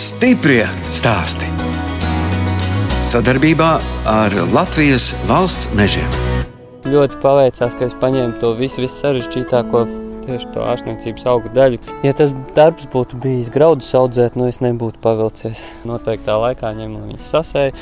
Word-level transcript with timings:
Stiprie 0.00 0.62
stāsti. 0.96 1.44
Sadarbībā 3.04 3.68
ar 4.08 4.32
Latvijas 4.48 5.10
valsts 5.28 5.74
mežiem. 5.76 6.08
Ļoti 6.88 7.18
paveicās, 7.20 7.76
ka 7.76 7.84
es 7.84 7.96
paņēmu 8.00 8.38
to 8.40 8.54
visu, 8.56 8.80
visu 8.80 8.96
sarežģītāko 9.02 9.82
tieši 10.26 10.50
to 10.54 10.64
ārstniecības 10.66 11.26
augu 11.30 11.52
daļu. 11.56 11.80
Ja 12.06 12.12
tas 12.16 12.32
darbs 12.56 12.86
būtu 12.92 13.18
bijis 13.22 13.50
graudu 13.52 13.86
audzēt, 14.00 14.36
nu 14.38 14.48
es 14.50 14.60
nebūtu 14.64 15.00
pavilcies. 15.04 15.62
Noteiktā 15.90 16.36
laikā 16.40 16.72
ņemu 16.78 17.02
viņu 17.08 17.20
sasēju, 17.26 17.74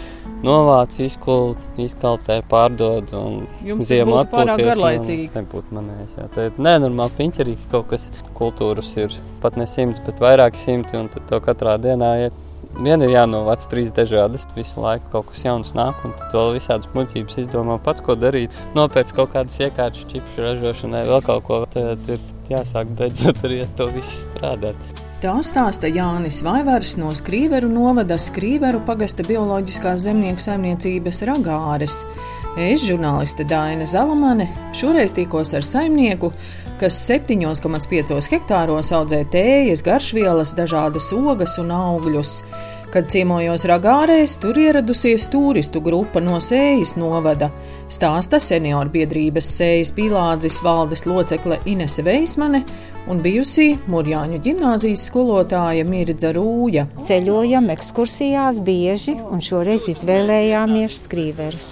novāc, 0.47 0.95
izkul, 1.03 1.57
izkaltē, 1.83 2.41
pārdod 2.51 3.15
un 3.19 3.41
Jums 3.67 3.89
ziemu 3.91 4.15
būtu 4.15 4.35
pārāk 4.35 4.55
atpūties. 4.55 4.71
garlaicīgi. 4.73 5.29
Man 5.35 5.45
nebūtu 5.45 5.79
manējis, 5.79 6.19
jā. 6.21 6.27
Tā 6.35 6.49
ir 6.51 6.61
nenormāli 6.69 7.17
piņķerīgi 7.19 7.71
kaut 7.73 7.89
kas. 7.95 8.07
Kultūras 8.39 8.93
ir 9.03 9.15
pat 9.43 9.59
ne 9.59 9.67
simts, 9.67 10.03
bet 10.07 10.21
vairāk 10.23 10.59
simti 10.59 10.99
un 10.99 11.11
tad 11.13 11.27
to 11.31 11.41
katrā 11.43 11.75
dienā 11.83 12.13
iet. 12.27 12.45
Vien 12.79 13.03
ir 13.03 13.11
jānovāc 13.11 13.65
trīs 13.71 13.91
dažādas. 13.95 14.47
Visu 14.55 14.79
laiku 14.85 15.11
kaut 15.17 15.33
kas 15.33 15.43
jauns 15.43 15.73
nāk, 15.75 15.99
un 16.07 16.15
tad 16.21 16.37
vēl 16.37 16.55
visādas 16.61 16.93
muļķības 16.95 17.41
izdomā 17.43 17.81
pats, 17.83 18.05
ko 18.07 18.15
darīt. 18.15 18.55
Nopērts 18.79 19.17
kaut 19.17 19.35
kādas 19.35 19.59
iekārtas, 19.59 20.07
čipšu 20.13 20.47
ražošanai, 20.47 21.03
vēl 21.11 21.25
kaut 21.27 21.47
ko. 21.51 21.65
Tad 21.75 22.07
ir 22.15 22.23
jāsāk 22.53 22.95
beidzot 23.01 23.43
arī 23.49 23.65
ar 23.67 23.77
to 23.81 23.91
visu 23.97 24.29
strādāt. 24.29 25.08
Tā 25.19 25.33
stāsta 25.43 25.89
Jānis 25.91 26.37
Vaivars 26.47 26.93
no 26.95 27.09
Skrīveru 27.11 27.67
novada 27.67 28.15
Skrīveru 28.23 28.79
pagasta 28.87 29.25
bioloģiskās 29.27 30.05
zemnieku 30.05 30.39
saimniecības 30.45 31.25
Ragāres. 31.27 31.97
Es, 32.55 32.85
žurnāliste 32.87 33.43
Dāna 33.51 33.83
Zalamane, 33.83 34.47
šoreiz 34.79 35.17
tikos 35.17 35.51
ar 35.59 35.67
saimnieku, 35.67 36.31
kas 36.79 37.01
7,5 37.11 38.31
hektāros 38.31 38.93
audzē 38.95 39.25
tējas, 39.35 39.83
garšvielas, 39.83 40.55
dažādas 40.55 41.11
ogas 41.11 41.59
un 41.59 41.75
augļus. 41.75 42.37
Kad 42.89 43.11
ciemojos 43.13 43.67
Ragārēs, 43.69 44.39
tur 44.41 44.57
ieradusies 44.57 45.27
turistu 45.29 45.83
grupa 45.85 46.23
no 46.25 46.39
Sējas 46.41 46.95
novada. 46.97 47.51
Stāsta 47.93 48.41
senioru 48.41 48.89
biedrības 48.95 49.51
Sējas 49.59 49.93
pīlādzes 49.93 50.63
valdes 50.65 51.05
locekle 51.05 51.59
Inese 51.69 52.01
Veismane 52.07 52.63
un 53.09 53.21
bijusī 53.25 53.75
Mūrjāņu 53.93 54.41
ģimnāzijas 54.45 55.05
skolotāja 55.11 55.85
Mirza 55.85 56.33
Rūja. 56.33 56.87
Ceļojam 57.05 57.69
ekskursijās 57.77 58.63
bieži 58.65 59.19
un 59.21 59.45
šoreiz 59.45 59.85
izvēlējāmies 59.93 61.03
skrīverus. 61.05 61.71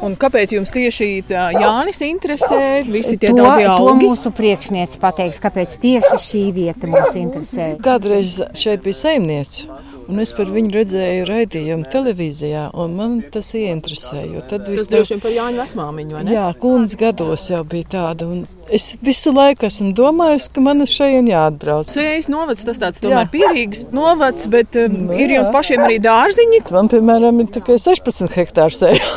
Un 0.00 0.16
kāpēc 0.16 0.56
jums 0.56 0.72
tieši 0.72 1.10
tā 1.28 1.50
Jānis 1.60 2.00
interesē? 2.08 2.60
Visi 2.88 3.18
tie 3.20 3.34
To, 3.34 3.42
daudzie 3.42 3.68
to 3.68 3.90
augi. 3.90 4.08
mūsu 4.08 4.32
priekšniece 4.32 4.96
pateiks, 5.00 5.44
kāpēc 5.44 5.76
tieši 5.84 6.20
šī 6.24 6.44
vieta 6.56 6.88
mūs 6.88 7.12
interesē. 7.20 7.74
Kādreiz 7.84 8.40
šeit 8.56 8.80
bija 8.84 9.04
saimniece. 9.04 9.68
Un 10.04 10.20
es 10.20 10.34
par 10.36 10.50
viņu 10.52 10.72
redzēju 10.74 11.24
raidījumu 11.28 11.86
televīzijā, 11.92 12.66
un 12.76 12.96
man 12.98 13.14
tas 13.32 13.48
ieinteresēja. 13.56 14.42
Tad 14.50 14.66
bija 14.68 14.82
Tas 14.82 14.90
droši 14.92 15.14
vien 15.14 15.22
par 15.22 15.32
Jāņu 15.32 15.62
vecmāmiņu, 15.62 16.16
vai 16.18 16.24
ne? 16.26 16.34
Jā, 16.36 16.48
kundze 16.60 16.98
gados 17.00 17.48
jau 17.48 17.62
bija 17.64 17.88
tāda. 17.96 18.28
un 18.28 18.44
Es 18.72 18.94
visu 19.04 19.32
laiku 19.34 19.66
esmu 19.68 19.90
domājusi, 19.96 20.48
ka 20.54 20.62
man 20.64 20.80
uz 20.84 20.92
šejienes 20.94 21.30
jāatbrauc. 21.34 21.90
Sējas 21.92 22.30
novads, 22.32 22.64
tas 22.64 22.78
tāds 22.80 23.02
tomēr 23.02 23.26
Jā. 23.26 23.30
pierīgs 23.32 23.82
novads, 23.94 24.46
bet 24.50 24.78
um, 24.80 24.94
Nu, 25.10 25.18
ir 25.20 25.34
jums 25.36 25.50
jā. 25.50 25.52
pašiem 25.52 25.82
arī 25.84 25.98
dārziņi. 26.04 26.62
Man, 26.72 26.88
piemēram, 26.92 27.42
ir 27.44 27.50
tikai 27.58 27.76
16 27.82 28.32
hektāri 28.38 28.78
sēja. 28.78 29.10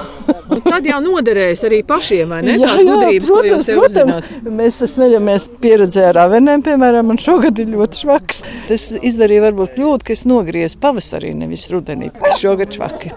Un 0.52 0.60
Tad 0.66 0.84
jau 0.88 0.98
noderēs 1.04 1.64
arī 1.68 1.80
pašiem, 1.88 2.34
vai 2.36 2.42
ne? 2.44 2.58
Tās 2.60 2.82
gudrības, 2.84 3.32
ko 3.32 3.42
jūs 3.48 3.68
te 3.70 3.78
uzzināt. 3.80 4.32
Mēs 4.58 4.80
tas 4.82 4.96
smeļamies 4.98 5.46
pieredzē 5.64 6.10
ar 6.10 6.20
avenēm, 6.26 6.64
piemēram, 6.66 7.14
un 7.14 7.20
šogad 7.22 7.62
ir 7.64 7.72
ļoti 7.72 8.02
švaks. 8.04 8.42
Es 8.76 8.90
izdarīju 9.00 9.46
varbūt 9.48 9.78
kļūdu, 9.78 10.08
ka 10.08 10.16
es 10.18 10.26
nogriezu 10.28 10.82
pavasarī, 10.84 11.32
nevis 11.38 11.70
rudenī, 11.72 12.12
kas 12.20 12.42
šogad 12.44 12.76
švaki. 12.76 13.14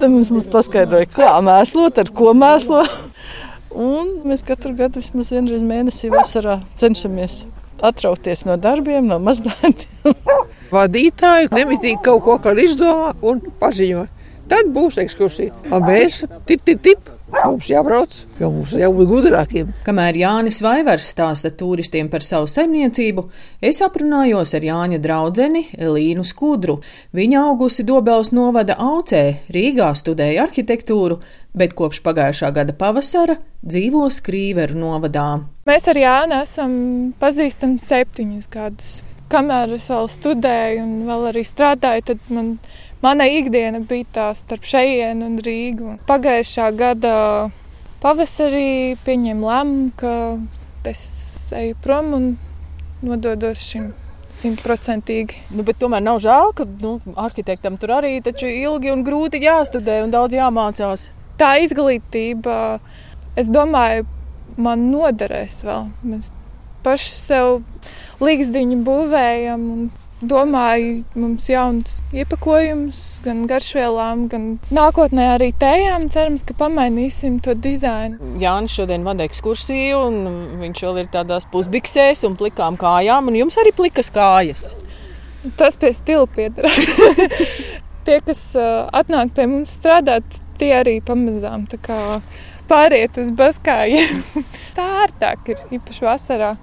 Tad 0.00 0.08
mums, 0.10 0.32
mums 0.34 0.50
paskaidroja, 0.50 1.06
kā 1.14 1.36
mēslot, 1.46 2.02
ar 2.02 2.10
ko 2.18 2.34
mēslo. 2.34 2.82
Un 3.78 4.08
mēs 4.26 4.42
katru 4.46 4.74
gadu 4.74 4.98
vismaz 4.98 5.30
vienreiz 5.30 5.62
mēnesī 5.62 6.10
vasarā 6.10 6.58
cenšamies 6.78 7.44
atrauties 7.82 8.42
no 8.48 8.56
darbiem, 8.58 9.06
no 9.06 9.20
mazbērniem. 9.22 10.16
vadītāji 10.74 11.52
nemitīgi 11.54 12.00
kaut 12.04 12.42
ko 12.42 12.54
izdomā 12.58 13.12
un 13.22 13.42
paziņo. 13.60 14.06
Tad 14.48 14.72
būs 14.72 14.98
ekskursija. 15.02 15.52
A 15.70 15.80
mēs 15.84 16.22
tip, 16.48 16.64
tip, 16.64 16.80
tip. 16.82 17.10
Mums 17.28 17.68
jābrauc, 17.68 18.14
jo 18.40 18.48
mums 18.52 18.70
jābūt 18.72 19.08
gudrākiem. 19.10 19.72
Kamēr 19.84 20.16
Jānis 20.16 20.62
Vaivars 20.64 21.10
stāsta 21.12 21.50
turistiem 21.52 22.08
par 22.08 22.24
savu 22.24 22.48
saimniecību, 22.48 23.26
es 23.60 23.82
aprunājos 23.84 24.54
ar 24.56 24.64
Jāņa 24.64 25.00
draudzeni 25.04 25.66
Elīnu 25.76 26.24
Skudru. 26.24 26.78
Viņa 27.16 27.42
augusi 27.50 27.84
Dobels 27.88 28.32
novada 28.32 28.78
Aucē, 28.80 29.22
Rīgā 29.52 29.90
studēja 30.00 30.46
arhitektūru, 30.48 31.20
bet 31.58 31.76
kopš 31.76 32.00
pagājušā 32.06 32.52
gada 32.56 32.76
pavasara 32.76 33.36
dzīvo 33.60 34.06
Skrīveru 34.14 34.80
novadā. 34.80 35.28
Mēs 35.68 35.90
ar 35.92 36.00
Jānu 36.00 36.40
esam 36.46 36.72
pazīstami 37.20 37.76
septiņus 37.82 38.48
gadus. 38.52 38.96
Kamēr 39.28 39.74
es 39.76 39.90
vēl 39.92 40.06
studēju 40.08 40.84
un 40.86 40.92
vēl 41.04 41.26
arī 41.28 41.42
strādāju, 41.44 42.06
tad 42.08 42.30
man, 42.32 42.54
mana 43.04 43.28
ikdiena 43.30 43.80
bija 43.80 44.08
tā 44.14 44.26
starp 44.38 44.66
šejienu 44.68 45.28
un 45.28 45.38
Rīgu. 45.44 45.96
Pagājušā 46.08 46.68
gada 46.78 47.14
pavasarī 48.02 48.96
pieņēmu 49.04 49.48
lēmumu, 49.48 49.88
ka 49.98 50.12
es 50.88 51.02
eju 51.56 51.78
prom 51.84 52.12
un 52.16 52.28
nododos 53.04 53.62
šim 53.62 53.90
simtprocentīgi. 54.38 55.42
Nu, 55.56 55.64
tomēr 55.66 56.02
nav 56.04 56.20
žēl, 56.22 56.52
ka 56.56 56.66
nu, 56.82 56.98
arhitektam 57.18 57.78
tur 57.80 57.96
arī 57.98 58.18
ilgi 58.20 58.92
un 58.92 59.04
grūti 59.06 59.42
jāstudē 59.42 60.02
un 60.04 60.14
daudz 60.14 60.36
jāmācās. 60.38 61.08
Tā 61.38 61.54
izglītība, 61.62 62.78
es 63.38 63.50
domāju, 63.50 64.06
man 64.58 64.88
noderēs 64.92 65.62
vēl. 65.66 65.88
Mēs 66.02 66.30
paši 66.84 67.10
sev 67.14 67.60
līgzdiņu 68.22 68.82
būvējam 68.86 69.64
un 69.74 69.88
domāju, 70.20 71.04
mums 71.18 71.46
jauns 71.50 71.98
iepakojums, 72.16 73.00
gan 73.24 73.44
garšvielām, 73.50 74.26
gan 74.32 74.46
nākotnē 74.74 75.28
arī 75.36 75.50
tējām. 75.58 76.08
Cerams, 76.14 76.44
ka 76.48 76.56
pamainīsim 76.58 77.38
to 77.44 77.54
dizainu. 77.54 78.18
Jānis 78.42 78.74
šodien 78.78 79.06
vada 79.06 79.26
ekskursiju, 79.28 80.02
un 80.08 80.60
viņš 80.62 80.84
vēl 80.86 81.02
ir 81.04 81.10
tādās 81.14 81.48
pusbiksēs 81.52 82.24
un 82.28 82.38
plikām 82.40 82.78
kājām, 82.80 83.30
un 83.30 83.38
jums 83.38 83.58
arī 83.60 83.74
plikas 83.76 84.12
kājas. 84.14 84.70
Tas 85.58 85.78
pie 85.78 85.92
stila 85.94 86.26
piederās. 86.26 86.92
Tie, 88.08 88.20
kas 88.24 88.42
atnāk 88.56 89.34
pie 89.36 89.44
mums 89.50 89.74
strādāt, 89.76 90.38
tie 90.58 90.70
arī 90.78 90.94
pamazām 91.04 91.66
pāriet 92.68 93.18
uz 93.20 93.30
baskājiem. 93.36 94.22
tā 94.76 94.86
ērtāk 95.04 95.52
ir, 95.52 95.64
īpaši 95.78 96.06
vasarā. 96.06 96.54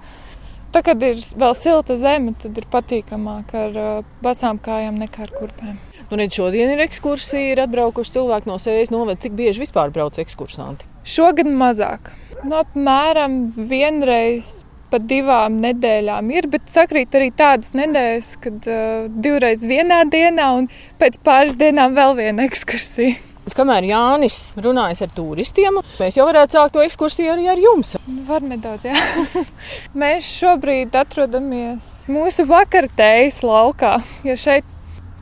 Tā, 0.76 0.82
kad 0.84 1.00
ir 1.00 1.16
vēl 1.40 1.54
silta 1.56 1.94
zeme, 1.96 2.34
tad 2.36 2.58
ir 2.60 2.66
patīkamāk 2.68 3.52
ar 3.56 3.76
uh, 3.80 4.08
basām 4.20 4.58
kājām 4.60 4.98
nekā 5.00 5.22
ar 5.24 5.30
kurpēm. 5.32 5.78
Un 6.12 6.20
redz, 6.20 6.36
šodien 6.36 6.74
ir 6.74 6.82
ekskursija, 6.84 7.54
ir 7.54 7.62
atbraukuši 7.62 8.12
cilvēki 8.18 8.50
no 8.50 8.58
sevis 8.60 8.92
novada. 8.92 9.16
Cik 9.24 9.32
bieži 9.38 9.62
vispār 9.62 9.88
brauc 9.94 10.18
ekskursanti? 10.20 10.84
Šogad 11.08 11.48
mazāk. 11.48 12.12
No 12.44 12.60
apmēram 12.60 13.38
vienreiz 13.56 14.66
pa 14.92 15.00
divām 15.00 15.56
nedēļām 15.64 16.28
ir, 16.36 16.50
bet 16.52 16.68
sakrīt 16.68 17.16
arī 17.16 17.30
tādas 17.32 17.72
nedēļas, 17.72 18.34
kad 18.44 18.68
uh, 18.68 19.08
divreiz 19.08 19.64
vienā 19.64 20.02
dienā 20.12 20.50
un 20.58 20.68
pēc 21.00 21.22
pāris 21.24 21.56
dienām 21.56 21.96
vēl 21.96 22.18
viena 22.20 22.44
ekskursija. 22.50 23.16
Kamēr 23.54 23.86
Jānis 23.86 24.36
runājas 24.58 25.04
ar 25.06 25.10
turistiem, 25.14 25.78
mēs 26.00 26.16
jau 26.18 26.26
varētu 26.26 26.58
sākt 26.58 26.74
to 26.74 26.82
ekskursiju 26.82 27.30
arī 27.36 27.46
ar 27.52 27.60
jums. 27.62 27.94
Var 28.26 28.42
nedaudz, 28.42 28.88
jā. 28.88 29.44
Mēs 30.02 30.26
šobrīd 30.40 30.96
atrodamies 30.98 31.86
mūsu 32.10 32.44
vakartējas 32.50 33.40
laukā, 33.46 33.94
jo 34.26 34.36
šeit 34.40 34.66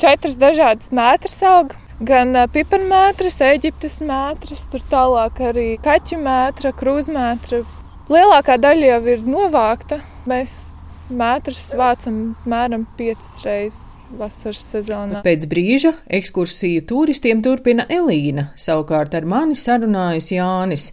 četras 0.02 0.38
dažādas 0.40 0.90
mētras 0.94 1.40
aug. 1.46 1.76
Gan 2.04 2.34
ā, 2.34 2.48
piparmētras, 2.50 3.38
eģiptes 3.46 4.00
mētras, 4.02 4.64
tur 4.72 4.82
tālāk 4.90 5.38
arī 5.52 5.68
kaķu 5.84 6.18
mētra, 6.24 6.74
krūzmētra. 6.74 7.62
Lielākā 8.10 8.58
daļa 8.60 8.88
jau 8.96 9.02
ir 9.14 9.22
novākta. 9.28 10.00
Mēs 10.28 10.73
mētras 11.10 11.72
vācam 11.76 12.22
mēram 12.48 12.86
piecas 12.98 13.36
reizes 13.44 13.94
vasaras 14.14 14.62
sezonā. 14.72 15.20
Pēc 15.24 15.44
brīža 15.50 15.94
ekskursiju 16.20 16.84
turistiem 16.88 17.42
turpina 17.44 17.86
Elīna, 17.90 18.50
savukārt 18.60 19.14
ar 19.18 19.26
mani 19.28 19.58
sarunājas 19.58 20.30
Jānis. 20.34 20.90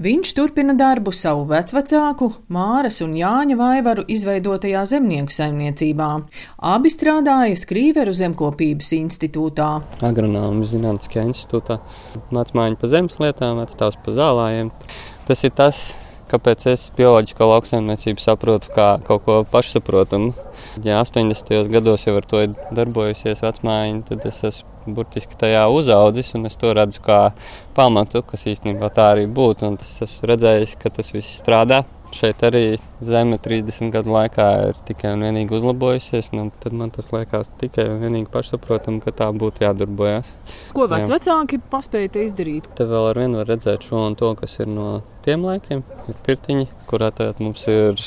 Viņš 0.00 0.32
turpina 0.32 0.72
darbu 0.72 1.12
savu 1.12 1.42
vecvecāku, 1.50 2.30
Māras 2.48 3.02
un 3.04 3.12
Jāņa 3.18 3.56
Vaivaru 3.60 4.06
izveidotajā 4.08 4.86
zemnieku 4.88 5.34
saimniecībā. 5.34 6.08
Abi 6.70 6.92
strādāja 6.92 7.58
Skrīveru 7.60 8.14
zemkopības 8.16 8.94
institūtā. 8.96 9.68
Agronomu 10.06 10.64
zinātniskajā 10.70 11.26
institūtā. 11.28 11.82
Vecmāmiņa 12.32 12.80
pa 12.80 12.94
zemes 12.94 13.20
lietām, 13.20 13.60
vecstāvs 13.60 14.00
pa 14.00 14.16
zālājiem. 14.16 14.72
Tas 15.28 15.44
ir 15.44 15.52
tas, 15.58 15.82
Kāpēc 16.30 16.66
es 16.70 16.84
bioloģisko 16.94 17.46
lauksaimniecību 17.50 18.22
saprotu 18.22 18.70
kā 18.70 18.88
kaut 19.06 19.24
ko 19.26 19.38
pašsaprotamu? 19.50 20.30
Ja 20.86 21.00
80. 21.02 21.50
gados 21.72 22.06
jau 22.06 22.14
ar 22.20 22.28
to 22.30 22.44
ir 22.44 22.52
darbojusies 22.76 23.42
vecmājiņa, 23.42 24.04
tad 24.12 24.26
es 24.30 24.38
esmu 24.46 24.94
burtiski 24.94 25.34
tajā 25.40 25.64
uzaudzis, 25.74 26.30
un 26.38 26.46
es 26.46 26.54
to 26.60 26.70
redzu 26.76 27.02
kā 27.02 27.18
pamatu, 27.74 28.22
kas 28.26 28.46
īstenībā 28.52 28.92
tā 28.94 29.10
arī 29.16 29.26
būtu. 29.26 29.72
Un 29.72 29.80
es 29.82 29.96
esmu 30.06 30.30
redzējis, 30.30 30.76
ka 30.78 30.94
tas 31.00 31.10
viss 31.16 31.40
strādā. 31.42 31.82
Šeit 32.10 32.42
arī 32.42 32.64
zeme 33.06 33.38
30 33.38 33.92
gadu 33.94 34.10
laikā 34.10 34.46
ir 34.70 34.78
tikai 34.88 35.12
un 35.14 35.22
vienīgi 35.22 35.54
uzlabojusies. 35.60 36.32
Nu, 36.34 36.48
tad 36.62 36.74
man 36.74 36.90
tas 36.94 37.12
liekas 37.14 37.52
tikai 37.60 37.86
un 37.92 38.02
vienīgi 38.02 38.26
pašsaprotami, 38.32 38.98
ka 39.04 39.14
tā 39.22 39.30
būtu 39.30 39.62
jādarbojas. 39.62 40.32
Ko 40.74 40.88
vecāki 40.90 41.60
paspēja 41.70 42.26
izdarīt? 42.26 42.66
Te 42.74 42.88
vēl 42.90 43.12
ar 43.12 43.22
vienu 43.22 43.38
var 43.40 43.50
redzēt 43.52 43.86
šo 43.86 44.02
un 44.08 44.18
to, 44.18 44.32
kas 44.40 44.58
ir 44.58 44.70
no 44.70 44.90
tiem 45.26 45.46
laikiem. 45.46 45.84
Ir 46.10 46.20
pirtiņi, 46.26 46.66
kurā 46.90 47.12
tagad 47.14 47.38
mums 47.44 47.66
ir 47.70 48.02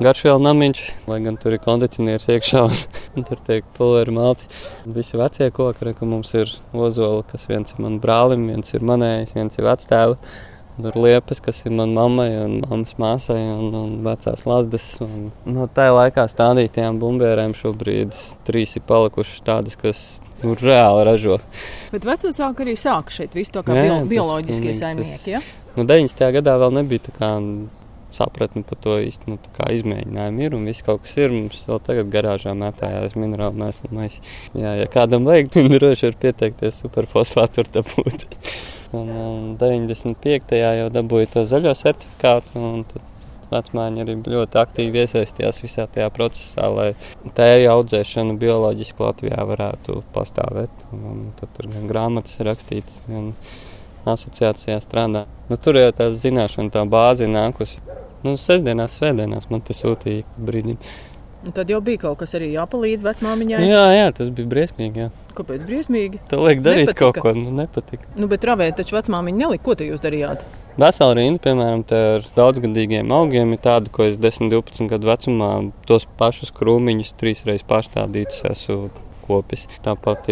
garšvielu 0.00 0.40
namiņš, 0.44 0.80
lai 1.08 1.20
gan 1.24 1.38
tur 1.40 1.54
ir 1.56 1.62
kondicionieris 1.64 2.28
iekšā 2.32 2.64
un 3.16 3.28
tur 3.28 3.40
tiek 3.46 3.68
pulveri 3.76 4.16
malti. 4.16 4.48
Visi 4.96 5.20
vecie 5.20 5.52
koki, 5.52 5.94
ka 5.96 6.08
mums 6.08 6.32
ir 6.36 6.52
ozola, 6.72 7.24
kas 7.28 7.48
viens 7.52 7.72
ir 7.72 7.84
man 7.84 8.00
brālim, 8.02 8.48
viens 8.50 8.76
ir 8.76 8.84
manējs, 8.84 9.36
viens 9.36 9.60
ir 9.60 9.68
vectēva. 9.68 10.20
Tur 10.76 10.96
liepas, 11.00 11.40
kas 11.40 11.62
ir 11.64 11.72
manai 11.72 11.94
mammai 11.96 12.28
un 12.42 12.56
mammas 12.60 12.92
māsai 13.00 13.38
un, 13.40 13.70
un 13.78 13.94
vecās 14.04 14.44
lasdas. 14.44 14.84
Un 15.04 15.30
no 15.48 15.64
tā 15.72 15.88
laikā 15.94 16.26
stādītajām 16.28 16.98
bumbierēm 17.00 17.56
šobrīd 17.56 18.12
trīs 18.48 18.76
ir 18.76 18.84
palikušas 18.88 19.40
tādas, 19.46 19.78
kas 19.80 20.02
nu, 20.42 20.52
reāli 20.60 21.06
ražo. 21.08 21.38
Bet 21.94 22.04
vecāki 22.04 22.66
arī 22.66 22.76
sāka 22.80 23.14
šeit 23.14 23.36
visu 23.36 23.56
to 23.56 23.64
kā 23.64 23.78
Jā, 23.78 23.86
bio, 23.88 24.02
bioloģiskie 24.10 24.76
saimnieki. 24.76 25.36
Ja? 25.38 25.42
Nu, 25.78 25.88
90. 25.88 26.28
gadā 26.36 26.58
vēl 26.60 26.76
nebija 26.76 27.08
tā 27.08 27.16
kā 27.16 27.32
sapratni 28.16 28.62
par 28.66 28.78
to 28.84 28.96
īsti 29.02 29.32
nu, 29.32 29.38
izmēģinājumu 29.76 30.44
ir 30.44 30.56
un 30.56 30.68
viss 30.68 30.84
kaut 30.86 31.04
kas 31.04 31.16
ir. 31.18 31.32
Mums 31.34 31.64
vēl 31.68 31.82
tagad 31.88 32.12
garāžā 32.12 32.54
mētājās 32.56 33.16
minerālu 33.18 33.64
mēslu 33.64 33.92
maisi. 33.96 34.22
Jā, 34.56 34.76
ja 34.80 34.88
kādam 34.92 35.26
vajag, 35.28 35.52
droši 35.76 36.10
var 36.10 36.18
pieteikties 36.26 36.82
superfosfātu 36.84 37.62
tur 37.62 37.72
dabūt. 37.80 38.28
Un, 38.94 39.10
un 39.10 39.52
95. 39.58 40.56
jau 40.60 40.88
dabūju 40.94 41.32
to 41.32 41.44
zaļo 41.48 41.74
certifikātu. 41.78 43.02
Vecmāmiņa 43.46 44.02
arī 44.02 44.14
ļoti 44.26 44.58
aktīvi 44.58 45.04
iesaistījās 45.04 45.60
visā 45.62 45.84
tajā 45.94 46.08
procesā, 46.14 46.66
lai 46.66 46.88
tēju 47.36 47.68
audzēšana 47.76 48.34
bioloģiski 48.42 49.04
Latvijā 49.04 49.44
varētu 49.46 50.00
pastāvēt. 50.14 50.86
Un, 50.96 51.28
tad 51.38 51.52
tur 51.54 51.70
gan 51.70 51.86
grāmatas 51.90 52.40
ir 52.40 52.50
rakstītas, 52.50 53.04
gan 53.06 53.30
asociācijā 54.10 54.80
strādā. 54.82 55.26
Nu, 55.50 55.58
tur 55.62 55.78
jau 55.78 55.92
tā 55.94 56.10
zināšana, 56.14 56.74
tā 56.74 56.82
bāze 56.90 57.30
nākusi. 57.30 57.78
Nu, 58.26 58.34
sestdienās, 58.40 58.98
svētdienās 58.98 59.46
man 59.52 59.62
tas 59.62 59.78
sūtīja 59.84 60.26
brīdim. 60.42 60.80
Un 61.46 61.54
tad 61.54 61.70
jau 61.70 61.78
bija 61.84 62.00
kaut 62.08 62.18
kas 62.18 62.34
arī 62.34 62.48
jāpalīdz 62.56 63.04
vecmāmiņai. 63.06 63.62
Jā, 63.62 63.82
jā, 63.94 64.06
tas 64.16 64.32
bija 64.34 64.50
briesmīgi. 64.50 65.04
Jā. 65.04 65.10
Kāpēc 65.38 65.62
briesmīgi? 65.68 66.18
Tā 66.26 66.40
liek 66.42 66.62
darīt 66.64 66.88
nepatika. 66.88 67.04
kaut 67.04 67.20
ko, 67.22 67.34
nu 67.38 67.52
nepatika. 67.54 68.08
Nu, 68.18 68.26
bet 68.30 68.42
ravēt 68.48 68.80
taču 68.80 68.96
vecmāmiņa 68.96 69.42
nelika. 69.44 69.62
Ko 69.68 69.76
te 69.78 69.86
jūs 69.86 70.02
darījāt? 70.02 70.42
Vesela 70.76 71.14
rinda, 71.16 71.40
piemēram, 71.46 71.86
ar 71.94 72.26
daudzgadīgiem 72.36 73.14
augiem 73.14 73.54
ir 73.54 73.62
tāda, 73.62 73.92
ko 73.94 74.08
es 74.10 74.18
10, 74.20 74.50
12 74.52 74.90
gadu 74.90 75.08
vecumā 75.08 75.52
tos 75.86 76.08
pašus 76.18 76.50
krūmiņus 76.58 77.14
trīs 77.20 77.46
reizes 77.46 77.64
pārstādītus 77.70 78.42
esmu 78.50 78.90
kopis. 79.24 79.68
Tāpat 79.86 80.28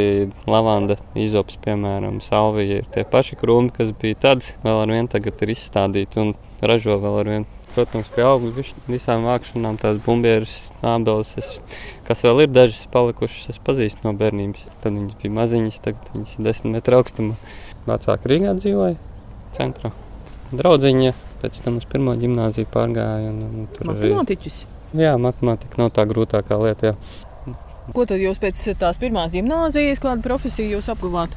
lavanda 0.51 0.99
izops, 1.19 1.57
piemēram, 1.63 2.19
salvija 2.23 2.83
ir 2.83 2.91
tie 2.95 3.07
paši 3.07 3.39
krūmi, 3.39 3.71
kas 3.75 3.95
bija 4.03 4.19
tad, 4.27 4.51
vēl 4.67 4.83
ar 4.83 4.95
vienu 4.99 5.15
tagad 5.15 5.47
ir 5.47 5.55
izstādīti 5.55 6.27
un 6.27 6.35
ražo 6.61 6.99
vēl 7.03 7.23
ar 7.23 7.37
vienu 7.37 7.64
Protams, 7.75 8.07
pie 8.15 8.23
augļu 8.23 8.63
visām 8.87 9.25
vākšanām 9.27 9.81
tās 9.83 9.97
bumbieras, 10.05 10.53
ābeles, 10.87 11.33
es, 11.41 11.49
kas 12.07 12.23
vēl 12.23 12.45
ir 12.45 12.53
dažas 12.55 12.85
palikušas, 12.93 13.51
es 13.51 13.59
pazīstu 13.67 14.07
no 14.07 14.13
bērnības. 14.19 14.69
Tad 14.85 14.95
viņas 14.95 15.19
bija 15.19 15.35
maziņas, 15.41 15.81
tagad 15.83 16.13
viņas 16.15 16.37
ir 16.37 16.47
desmit 16.47 16.77
metru 16.77 17.01
augstumā. 17.01 17.35
Vecāki 17.89 18.31
Rīgā 18.31 18.55
dzīvoja, 18.61 18.95
centrā. 19.59 19.91
Draudziņa 20.55 21.15
pēc 21.43 21.61
tam 21.65 21.81
uz 21.81 21.89
pirmo 21.91 22.15
ģimnāziju 22.21 22.71
pārgāja. 22.73 23.33
Un, 23.35 23.43
un 23.49 23.69
tur 23.75 23.91
Matemātiķis? 23.91 24.63
Arī, 24.63 25.05
jā, 25.05 25.15
matemātika 25.21 25.83
nav 25.83 25.91
tā 25.97 26.07
grūtākā 26.09 26.61
lieta. 26.63 26.93
Jā. 26.93 27.57
Ko 27.93 28.07
tad 28.09 28.23
jūs 28.23 28.39
pēc 28.41 28.63
tās 28.81 29.03
pirmās 29.03 29.35
gimnāzijas, 29.35 30.01
kādu 30.01 30.25
profesiju 30.25 30.79
jūs 30.79 30.89
apguvāt? 30.95 31.35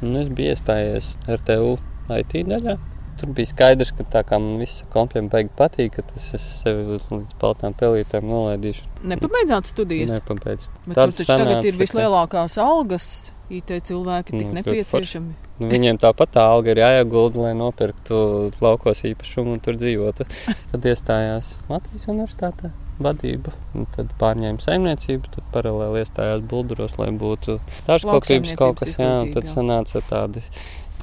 Nu, 0.00 0.16
es 0.22 0.32
biju 0.32 0.56
iestājies 0.56 1.12
RTU 1.28 1.76
IT 2.16 2.40
daļā. 2.48 2.78
Tur 3.18 3.32
bija 3.34 3.50
skaidrs, 3.50 3.90
ka 3.98 4.06
tā 4.06 4.22
kā 4.26 4.38
man 4.42 4.60
viss 4.62 4.84
kompjām 4.92 5.30
beigās 5.32 5.56
patīk, 5.58 5.96
ka 5.96 6.04
tas 6.06 6.28
es 6.38 6.44
sevi 6.60 6.98
līdz 6.98 7.34
baltām 7.40 7.74
pelītēm 7.78 8.28
nolaidīšu. 8.30 8.86
Nepabeidzāt 9.10 9.70
studijas? 9.70 10.14
Nepabeidzu. 10.18 10.70
Tad 10.94 11.18
tagad 11.24 11.66
ir 11.66 11.76
vislielākās 11.80 12.60
algas. 12.62 13.10
IT 13.48 13.70
cilvēki 13.88 14.34
tik 14.34 14.48
nu, 14.50 14.56
nepieciešami. 14.58 15.30
Nu, 15.58 15.68
viņiem 15.70 15.96
tāpat 16.02 16.34
tā 16.36 16.42
alga 16.52 16.74
ir 16.74 16.82
jāiegulda, 16.82 17.46
lai 17.46 17.54
nopirktu 17.56 18.18
laukos 18.60 19.00
īpašumu 19.08 19.56
un 19.56 19.62
tur 19.64 19.78
dzīvotu. 19.80 20.26
Tad 20.74 20.84
iestājās 20.92 21.54
Latvijas 21.70 22.04
universitātē 22.12 22.74
vadību, 23.02 23.52
tad 23.94 24.10
pārņēma 24.18 24.62
saimniecību, 24.62 25.30
tad 25.36 25.46
paralēli 25.54 26.02
iestājās 26.02 26.42
bulduros, 26.50 26.96
lai 26.98 27.12
būtu 27.14 27.58
dārzkopības 27.86 28.54
kaut 28.58 28.82
kas. 28.82 28.96
Jā, 28.98 29.12
tad 29.34 29.46
sanāca 29.50 30.02
tādi 30.08 30.42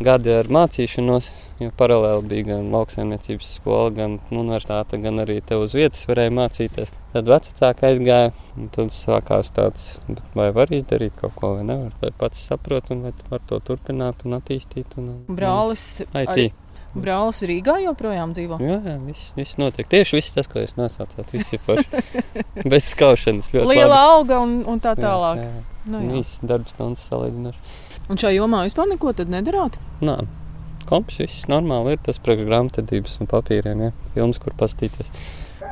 gadi 0.04 0.34
ar 0.36 0.52
mācīšanos, 0.52 1.30
jo 1.60 1.72
paralēli 1.80 2.28
bija 2.30 2.48
gan 2.50 2.68
lauksaimniecības 2.74 3.54
skola, 3.60 3.94
gan 3.96 4.18
universitāte, 4.32 5.00
gan 5.04 5.24
arī 5.24 5.40
te 5.46 5.58
uz 5.60 5.76
vietas 5.78 6.04
varēja 6.10 6.34
mācīties. 6.36 6.92
Tad 7.16 7.32
vecāka 7.32 7.90
aizgāja, 7.92 8.34
un 8.60 8.68
tad 8.76 8.92
sākās 8.92 9.54
tāds, 9.56 9.88
vai 10.36 10.50
var 10.56 10.74
izdarīt 10.76 11.16
kaut 11.22 11.38
ko, 11.40 11.54
vai 11.60 11.64
nevar, 11.68 11.96
vai 12.02 12.12
pats 12.20 12.44
saprot, 12.50 12.92
un 12.92 13.08
vai 13.08 13.16
var 13.32 13.44
to 13.48 13.62
turpināt 13.64 14.28
un 14.28 14.36
attīstīt. 14.40 14.98
Un, 15.00 15.10
un, 15.14 15.36
Brālis 15.38 15.88
IT. 16.04 16.22
Arī. 16.26 16.52
Brālis 16.96 17.42
Rīgā 17.44 17.76
joprojām 17.84 18.32
dzīvo. 18.36 18.60
Jā, 18.64 18.78
jā 18.80 18.96
viss, 19.04 19.34
viss 19.36 19.58
notiek. 19.60 19.88
Tieši 19.92 20.16
viss 20.16 20.36
tas, 20.36 20.48
ko 20.48 20.64
jūs 20.64 20.78
nosaucāt. 20.80 21.28
Viss 21.36 21.56
ir 21.56 21.64
forši. 21.66 22.04
Bez 22.72 22.88
skaušanas. 22.94 23.52
Liela 23.58 23.90
labi. 23.92 23.98
alga 24.00 24.40
un, 24.44 24.62
un 24.72 24.80
tā 24.84 24.96
tālāk. 24.96 25.44
Jā, 25.44 25.50
jā. 25.50 25.66
Nu, 25.92 26.00
jā. 26.00 26.14
Viss 26.16 26.40
darbs 26.48 26.72
stundas 26.72 27.04
salīdzinoši. 27.12 27.76
Un 28.08 28.22
šajā 28.22 28.38
jomā 28.38 28.64
vispār 28.68 28.88
neko 28.94 29.12
nedarāt? 29.28 29.76
Nē, 30.06 30.22
komps 30.88 31.20
viss 31.22 31.48
normāli 31.52 31.96
ir 31.96 32.04
tas 32.06 32.22
priekš 32.24 32.48
grāmatvedības 32.48 33.18
un 33.22 33.32
papīriem, 33.32 33.88
ja 33.88 33.96
filmas, 34.14 34.40
kur 34.42 34.56
pastīties. 34.58 35.12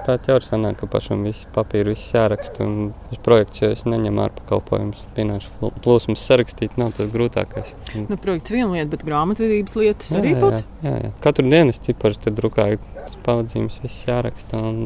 Tā 0.03 0.17
jau 0.19 0.35
ir 0.35 0.43
sanāk, 0.43 0.75
ka 0.81 0.87
pašam 0.91 1.21
viss 1.23 1.45
papīri 1.55 1.93
viss 1.93 2.11
jāraksta. 2.11 2.65
Un 2.65 2.91
uz 3.13 3.19
projekts 3.23 3.61
jau 3.61 3.69
es 3.71 3.85
neņemu 3.87 4.23
ārpakalpojumus. 4.25 5.03
Finanšu 5.15 5.69
plūsmas 5.85 6.25
sarakstīt 6.27 6.75
nav 6.81 6.91
tas 6.97 7.11
grūtākais. 7.13 7.71
Nu, 7.95 8.17
projekts 8.19 8.51
viena 8.51 8.73
lieta, 8.73 8.89
bet 8.91 9.05
grāmatvedības 9.07 9.77
lietas 9.79 10.11
jā, 10.11 10.19
arī 10.19 10.33
pats. 10.41 10.65
Jā, 10.83 10.89
jā, 10.89 10.95
jā. 11.05 11.13
Katru 11.23 11.47
dienu 11.47 11.75
es 11.75 11.79
tipars 11.83 12.19
te 12.19 12.33
drukāju 12.35 12.81
pavadzīmes, 13.23 13.79
viss 13.85 14.07
jāraksta 14.09 14.59
un 14.59 14.81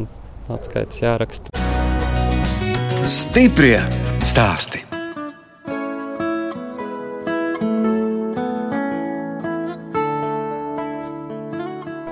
atskaits 0.53 1.01
jāraksta. 1.01 1.65
Stiprie 3.07 3.79
stāsti! 4.27 4.86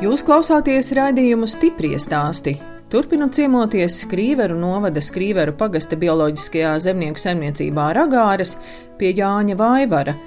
Jūs 0.04 0.26
klausāties 0.28 0.90
raidījumu 0.92 1.48
stipri 1.48 1.94
stāstī. 1.96 2.58
Turpinot 2.92 3.32
ciemoties 3.38 4.02
Skrīveru 4.04 4.58
novada 4.60 5.00
Skrīveru 5.00 5.54
pagasta 5.56 5.96
bioloģiskajā 5.96 6.74
zemnieku 6.84 7.24
saimniecībā 7.24 7.86
Ragāras 7.96 8.58
pie 9.00 9.14
Jāņa 9.16 9.56
Vaivara. 9.56 10.18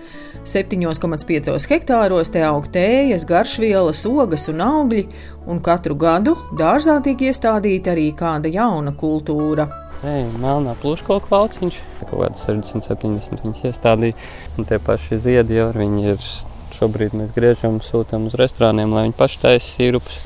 7,5 0.49 1.69
hektāros 1.69 2.33
te 2.33 2.47
aug 2.49 2.65
tējas, 2.73 3.29
garšvielas, 3.29 4.07
ogas 4.09 4.49
un 4.49 4.65
augļi, 4.65 5.05
un 5.45 5.61
katru 5.61 6.01
gadu 6.01 6.39
dārzā 6.57 6.97
tiek 7.05 7.29
iestādīta 7.29 7.93
arī 7.93 8.09
kāda 8.17 8.49
jauna 8.49 8.97
kultūra. 8.97 9.69
Ei, 10.01 10.25
melnā 10.41 10.79
plūškola 10.81 11.29
klauciņš, 11.29 11.83
kaut 12.07 12.21
kāds 12.23 12.49
60, 12.49 12.89
70 12.89 13.45
viņas 13.45 13.67
iestādīja, 13.69 14.17
un 14.57 14.65
tie 14.65 14.81
paši 14.81 15.21
ziedi 15.29 15.61
jau 15.61 15.75
ir 15.75 15.85
Šobrīd 16.79 17.15
mēs 17.19 17.33
griežam, 17.35 17.81
sūtām 17.83 18.29
uz 18.29 18.37
restorāniem, 18.39 18.93
lai 18.95 19.09
viņi 19.09 19.17
paši 19.19 19.41
taisa 19.43 19.67
sīrupus. 19.67 20.19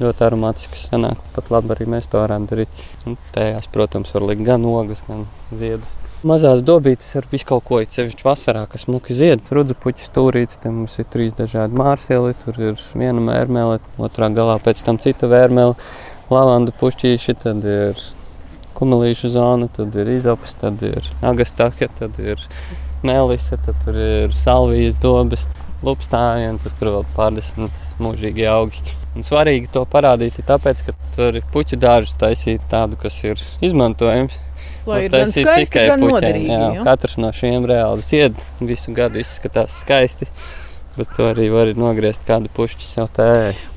Ļoti 0.00 0.24
aromātisks 0.24 0.86
sanāk, 0.88 1.20
pat 1.34 1.50
labi 1.52 1.74
arī 1.74 1.84
mēs 1.92 2.06
to 2.08 2.22
varam 2.22 2.46
darīt. 2.48 2.72
Un 3.04 3.18
tajās, 3.34 3.66
protams, 3.68 4.14
var 4.16 4.24
likt 4.30 4.46
gan 4.46 4.64
ogas, 4.64 5.02
gan 5.04 5.26
ziedu. 5.52 5.84
Mazās 6.24 6.62
dobītes 6.64 7.10
ar 7.20 7.28
visu 7.28 7.46
kaut 7.48 7.66
ko, 7.68 7.82
ceļš 7.84 8.24
vasarā, 8.24 8.66
kas 8.72 8.86
muki 8.88 9.16
zied. 9.16 9.44
Rudzupuķis 9.52 10.08
stūrīts, 10.08 10.58
te 10.60 10.72
mums 10.72 10.96
ir 11.00 11.08
trīs 11.12 11.36
dažādi 11.36 11.76
mārseli, 11.76 12.32
tur 12.46 12.56
ir 12.60 12.80
viena 12.92 13.20
mērmele, 13.24 13.76
otrā 14.00 14.32
galā 14.32 14.56
pēc 14.60 14.80
tam 14.84 14.96
cita 15.00 15.28
vērmele, 15.28 15.76
lavanda 16.32 16.72
pušķīši, 16.80 17.36
tad 17.44 17.64
ir 17.68 18.04
kumelīšu 18.76 19.34
zona, 19.36 19.68
tad 19.72 19.96
ir 20.00 20.16
izops, 20.16 20.56
tad 20.60 20.80
ir 20.84 21.04
agastake, 21.20 21.88
tad 22.00 22.16
ir 22.20 22.40
melise, 23.04 23.60
tad 23.64 23.88
ir 23.92 24.32
salvijas 24.36 24.96
dobes 25.00 25.44
lupstāji, 25.86 26.50
un 26.52 26.60
tur 26.62 26.92
vēl 26.96 27.06
pārdesmit 27.16 27.84
mūžīgi 28.02 28.46
augi. 28.50 28.82
Un 29.16 29.26
svarīgi 29.26 29.70
to 29.74 29.82
parādīt, 29.90 30.38
tāpēc, 30.46 30.84
ka 30.86 30.94
tur 31.16 31.40
ir 31.40 31.46
puķu 31.52 31.78
dārzu 31.80 32.14
taisīt 32.20 32.64
tādu, 32.70 32.98
kas 33.00 33.16
ir 33.24 33.42
izmantojams. 33.64 34.36
Lai 34.88 35.04
ir 35.06 35.12
gan 35.12 35.28
skaisti, 35.28 35.66
tikai 35.68 35.86
gan 35.90 36.02
puķiem, 36.02 36.14
noderīgi. 36.14 36.50
jā. 36.52 36.68
ja? 36.78 36.84
Katrs 36.86 37.16
no 37.20 37.30
šiem 37.36 37.66
reāli 37.68 38.04
zied, 38.06 38.38
visu 38.64 38.94
gadu 38.96 39.20
izskatās 39.20 39.80
skaisti. 39.82 40.28
Bet 40.96 41.12
to 41.16 41.28
arī 41.30 41.46
var 41.52 41.70
nogriezt 41.78 42.24
kādu 42.26 42.50
pušķi 42.54 42.86
sev 42.86 43.10
tē. 43.14 43.28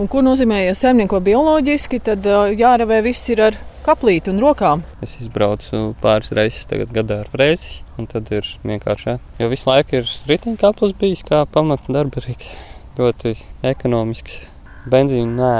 Un 0.02 0.10
ko 0.10 0.24
nozīmē, 0.26 0.64
ja 0.66 0.74
saimnieko 0.78 1.20
bioloģiski, 1.24 2.02
tad 2.08 2.26
ā, 2.26 2.48
jāravē 2.58 3.04
viss 3.06 3.30
ir 3.34 3.44
ar 3.50 3.60
kaplīti 3.86 4.32
un 4.34 4.42
rokām. 4.42 4.82
Es 5.04 5.18
izbraucu 5.22 5.92
pāris 6.04 6.34
reizes 6.36 6.66
tagad 6.70 6.94
gadā 6.96 7.22
ar 7.24 7.30
frēzi, 7.34 7.84
un 8.00 8.10
tad 8.10 8.32
ir 8.34 8.48
vienkārši. 8.66 9.20
Jo 9.42 9.52
visu 9.52 9.70
laiku 9.70 10.00
ir 10.00 10.16
riteņkaplis 10.32 10.98
bijis 11.00 11.22
kā 11.28 11.44
pamatdarbarīgs, 11.54 12.50
ļoti 12.98 13.38
ekonomisks. 13.74 14.42
Benzīnu 14.90 15.32
nē, 15.38 15.52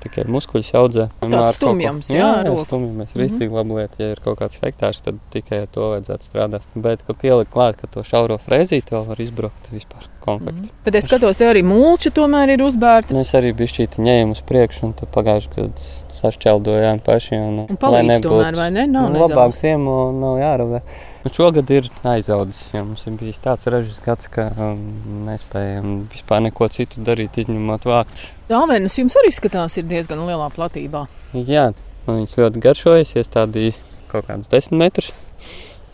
tikai 0.00 0.24
muskuļus 0.32 0.70
audzē. 0.80 1.06
Tāds 1.20 1.58
stumjams, 1.58 2.08
jā, 2.14 2.28
ar 2.40 2.46
roku. 2.48 2.64
stumjams. 2.68 3.10
Mhm. 3.12 3.20
Rītīgi 3.20 3.56
labi 3.58 3.76
lieta, 3.76 3.98
ja 4.00 4.14
ir 4.14 4.22
kaut 4.24 4.38
kāds 4.40 4.60
hektārs, 4.62 5.02
tad 5.04 5.18
tikai 5.34 5.62
ar 5.66 5.68
to 5.74 5.90
vajadzētu 5.92 6.28
strādāt. 6.30 6.64
Bet, 6.74 7.04
ka 7.06 7.12
pielikt 7.12 7.52
klāt, 7.52 7.76
ka 7.80 7.90
to 7.92 8.04
šauro 8.06 8.38
frēzīti 8.40 8.96
vēl 8.96 9.04
var 9.10 9.20
izbraukt 9.20 9.68
vispār 9.74 10.08
konfekti. 10.24 10.70
Bet 10.84 10.96
es 10.96 11.04
skatos, 11.08 11.36
te 11.36 11.44
arī 11.48 11.62
mulča 11.66 12.12
tomēr 12.16 12.54
ir 12.56 12.64
uzbērta. 12.64 13.12
Mēs 13.16 13.34
arī 13.36 13.52
bišķīti 13.60 14.00
ņēmām 14.00 14.32
uz 14.36 14.42
priekšu, 14.48 14.88
un 14.88 14.96
pagājuši 15.12 15.52
gadu 15.56 15.88
sašķeldojām 16.20 17.00
paši. 17.04 17.36
Un, 17.36 17.62
Un 17.68 17.80
palīdz 17.80 18.24
tomēr, 18.24 18.56
vai 18.56 18.70
ne? 18.74 18.86
Nav 18.90 19.12
Nu, 19.12 19.24
labāk 19.26 19.52
ziemo 19.56 20.10
nav 20.16 20.40
jāravē. 20.40 20.82
Nu, 21.20 21.28
šogad 21.28 21.68
ir 21.70 21.88
aizaudzis, 22.08 22.70
jo 22.72 22.80
mums 22.86 23.02
ir 23.04 23.16
bijis 23.20 23.40
tāds 23.44 23.68
režģis 23.68 23.98
gads, 24.06 24.28
ka 24.32 24.46
um, 24.56 24.78
nespējam 25.26 26.06
vispār 26.08 26.40
neko 26.46 26.68
citu 26.72 27.02
darīt, 27.04 27.36
izņemot 27.42 27.84
vākt. 27.84 28.22
Dāvenes 28.48 28.96
jums 28.96 29.18
arī 29.20 29.32
skatās 29.36 29.76
ir 29.76 29.84
diezgan 29.90 30.22
lielā 30.24 30.46
platībā. 30.54 31.04
Jā, 31.36 31.66
man 32.06 32.22
viņas 32.22 32.38
ļoti 32.40 32.62
garšojas, 32.64 33.12
iestādīja 33.20 33.76
kaut 34.08 34.30
kādus 34.30 34.48
desmit 34.48 34.80
metrus. 34.80 35.10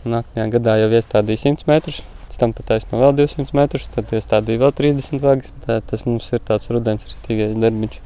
Nākamajā 0.07 0.47
gadā 0.55 0.77
jau 0.79 0.93
iestādīja 0.95 1.43
100 1.49 1.67
metrus. 1.73 1.99
Tam 2.37 2.51
pataisno 2.53 2.99
vēl 3.01 3.15
200 3.17 3.55
metrus, 3.57 3.87
tad 3.89 4.11
iestādīja 4.13 4.61
vēl 4.61 4.73
30 4.77 5.23
vagas. 5.23 5.53
Tā, 5.63 5.79
tas 5.81 6.03
mums 6.05 6.27
ir 6.37 6.43
tāds 6.45 6.69
rudens 6.69 7.07
rītīgais 7.09 7.55
darbiņš. 7.57 7.97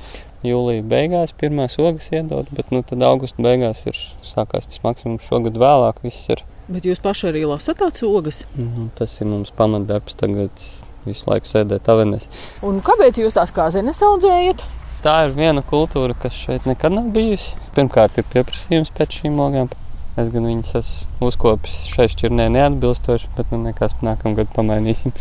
Jūlija 0.48 0.86
beigās 0.88 1.36
pirmās 1.38 1.76
ogas 1.84 2.08
iedod, 2.16 2.48
bet 2.56 2.72
nu, 2.72 2.80
tad 2.88 3.04
augusta 3.06 3.44
beigās 3.44 3.84
ir 3.92 4.00
sākās 4.26 4.72
tas 4.72 4.82
maksimums. 4.86 5.28
Šogad 5.28 5.60
vēlāk 5.60 6.00
viss 6.08 6.32
ir. 6.32 6.46
Bet 6.70 6.86
jūs 6.86 7.02
paši 7.04 7.32
arī 7.32 7.42
lasat 7.50 7.80
tādas 7.82 8.04
ogas. 8.06 8.44
Nu, 8.60 8.90
tas 8.98 9.18
ir 9.20 9.30
mums 9.32 9.50
pamatdarbs 9.58 10.18
tagad 10.20 10.66
visu 11.08 11.26
laiku 11.30 11.50
sēdēt 11.50 11.90
avenēs. 11.90 12.28
Un 12.66 12.80
kāpēc 12.86 13.22
jūs 13.22 13.36
tās 13.38 13.54
kā 13.56 13.68
zemes 13.74 14.02
audzējat? 14.06 14.64
Tā 15.02 15.16
ir 15.26 15.32
viena 15.34 15.64
kultūra, 15.66 16.14
kas 16.14 16.36
šeit 16.38 16.68
nekad 16.70 16.94
nav 16.94 17.08
bijusi. 17.16 17.56
Pirmkārt, 17.74 18.20
ir 18.22 18.28
pieprasījums 18.30 18.94
pēc 18.98 19.22
šīm 19.22 19.40
ogām. 19.42 19.72
Es 20.20 20.30
gan 20.30 20.46
viņas 20.46 20.76
esmu 20.78 21.32
uzkopis 21.32 21.88
šeit 21.90 22.14
šķirnē 22.14 22.50
neatbilstoši, 22.54 23.32
bet 23.38 23.50
nu 23.54 23.62
nekas 23.64 23.96
nākamgad 24.06 24.52
pamainīsim. 24.54 25.16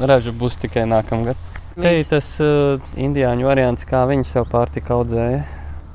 Raža 0.00 0.34
būs 0.34 0.58
tikai 0.58 0.88
nākamgad. 0.90 1.38
Hei, 1.78 2.02
tas 2.08 2.32
uh, 2.42 2.82
indiāņu 2.98 3.46
variants, 3.46 3.86
kā 3.86 4.02
viņi 4.10 4.26
sev 4.26 4.48
pārtika 4.50 4.96
audzēja. 4.96 5.44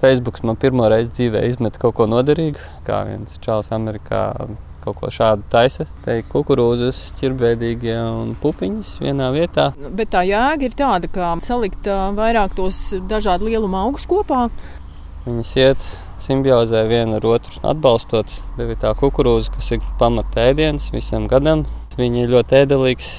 Facebook 0.05 0.37
man 0.45 0.57
pirmo 0.61 0.85
reizi 0.91 1.09
dzīvē 1.17 1.41
izmet 1.49 1.79
kaut 1.81 1.95
ko 1.97 2.05
noderīgu, 2.05 2.61
kā 2.85 3.01
viens 3.07 3.39
čāls 3.41 3.71
Amerikā 3.73 4.21
kaut 4.83 4.99
ko 4.99 5.09
šādu 5.09 5.47
taisa. 5.49 5.87
Te 6.05 6.19
ir 6.19 6.27
kukurūzas, 6.29 6.99
ķirbēdīgie 7.17 7.95
un 7.97 8.35
pupiņas 8.41 8.91
vienā 9.01 9.31
vietā. 9.33 9.71
Bet 9.97 10.11
tā 10.13 10.21
jēga 10.29 10.67
ir 10.67 10.75
tāda, 10.77 11.09
ka 11.09 11.31
salikt 11.41 11.89
vairāk 12.19 12.53
tos 12.59 12.81
dažādu 13.09 13.49
lielumu 13.49 13.79
augus 13.81 14.05
kopā. 14.09 14.45
Viņas 15.25 15.55
iet 15.57 15.87
simbiozē 16.21 16.85
viena 16.89 17.17
ar 17.17 17.25
otru, 17.25 17.57
atbalstot. 17.65 18.35
Tev 18.59 18.75
ir 18.75 18.81
tā 18.81 18.93
kukurūza, 18.99 19.55
kas 19.57 19.71
ir 19.73 19.89
pamata 19.97 20.45
ēdiens 20.51 20.91
visam 20.93 21.25
gadam. 21.31 21.65
Viņa 21.97 22.27
ir 22.27 22.35
ļoti 22.35 22.61
ēdelīgs 22.61 23.11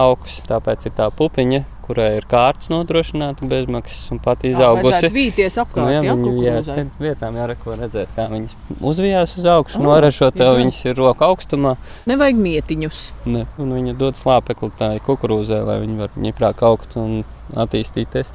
augs, 0.00 0.40
tāpēc 0.48 0.88
ir 0.88 0.98
tā 0.98 1.06
pupiņa, 1.14 1.62
kurai 1.84 2.08
ir 2.16 2.24
kārtas 2.30 2.70
nodrošināta 2.72 3.46
bezmaksas 3.50 4.10
un 4.14 4.20
pat 4.24 4.42
izaugusi. 4.48 5.10
Vīties 5.14 5.58
apkārt, 5.60 5.84
Nu, 5.84 5.92
jā, 5.92 6.00
jā, 6.00 6.08
jās 6.08 6.20
kukurūzai. 6.24 6.76
pie 6.98 7.06
vietām 7.08 7.36
jāreko 7.40 7.76
redzēt, 7.80 8.12
kā 8.16 8.26
viņas 8.32 8.54
uzvijās 8.80 9.36
uz 9.38 9.48
augšu, 9.54 9.80
O, 9.82 9.86
noražot, 9.88 10.34
tev 10.40 10.52
jā. 10.54 10.58
viņas 10.62 10.80
ir 10.88 10.96
roka 11.02 11.28
augstumā. 11.28 11.74
Nevajag 12.10 12.40
mietiņus. 12.46 13.02
Ne. 13.28 13.44
Un 13.60 13.74
viņa 13.76 13.96
dod 14.00 14.16
slāpekli 14.20 14.70
tai 14.78 14.92
kukurūzai, 15.04 15.60
lai 15.68 15.78
viņi 15.84 16.00
var 16.00 16.16
ņiprāk 16.28 16.64
augt 16.66 16.96
un 17.00 17.20
attīstīties. 17.54 18.32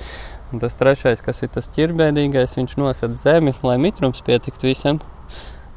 Un 0.53 0.61
tas 0.63 0.73
trešais, 0.73 1.21
kas 1.21 1.43
ir 1.45 1.51
tas 1.53 1.67
ķirbēdīgais, 1.75 2.55
viņš 2.57 2.77
nosaka 2.81 3.13
zemi, 3.21 3.53
lai 3.63 3.75
mitrums 3.81 4.21
pietiktu 4.25 4.69
visam, 4.71 5.01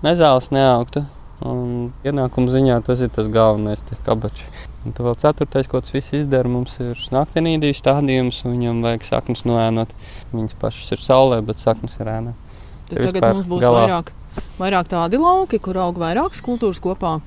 nezāles 0.04 0.48
neaugtu. 0.54 1.04
Un 1.42 1.90
ienākuma 2.06 2.52
ziņā 2.52 2.76
tas 2.86 3.00
ir 3.02 3.10
tas 3.14 3.26
galvenais, 3.32 3.82
tie 3.88 3.96
kabači. 4.06 4.46
Un 4.86 4.94
tad 4.94 5.06
vēl 5.06 5.16
ceturtais, 5.18 5.68
ko 5.70 5.80
tas 5.82 5.90
viss 5.94 6.14
izdara, 6.14 6.50
mums 6.50 6.76
ir 6.82 6.98
naktenīdiju 7.14 7.74
stādījums, 7.78 8.40
un 8.46 8.54
viņam 8.56 8.82
vajag 8.86 9.06
saknes 9.08 9.42
noēnot. 9.48 9.90
Viņas 10.32 10.54
pašas 10.60 10.94
ir 10.94 11.02
saulē, 11.02 11.40
bet 11.46 11.58
saknes 11.62 11.98
ir 12.02 12.10
ēnā. 12.12 12.34
Tad 12.88 12.96
tagad 12.96 13.08
vispār 13.08 13.36
mums 13.38 13.50
būs 13.50 13.62
galā. 13.66 13.82
vairāk, 13.86 14.12
vairāk 14.58 14.88
tādi 14.94 15.18
lauki, 15.22 15.58
kur 15.62 15.78
aug 15.82 15.98
vairākas 16.02 16.42
kultūras 16.44 16.82
kopā. 16.82 17.20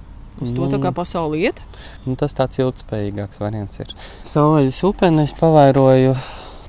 Uz 0.43 0.51
to 0.51 0.67
tā 0.67 0.79
kā 0.83 0.91
Mm. 0.91 0.95
pasaule 0.95 1.37
iet. 1.39 1.61
Un 2.05 2.17
tas 2.19 2.33
tāds 2.35 2.59
ilgspējīgāks 2.59 3.39
variants 3.39 3.79
ir. 3.79 3.87
Savvaļas 4.23 4.83
upeni 4.83 5.23
es 5.23 5.31
pavairoju 5.31 6.15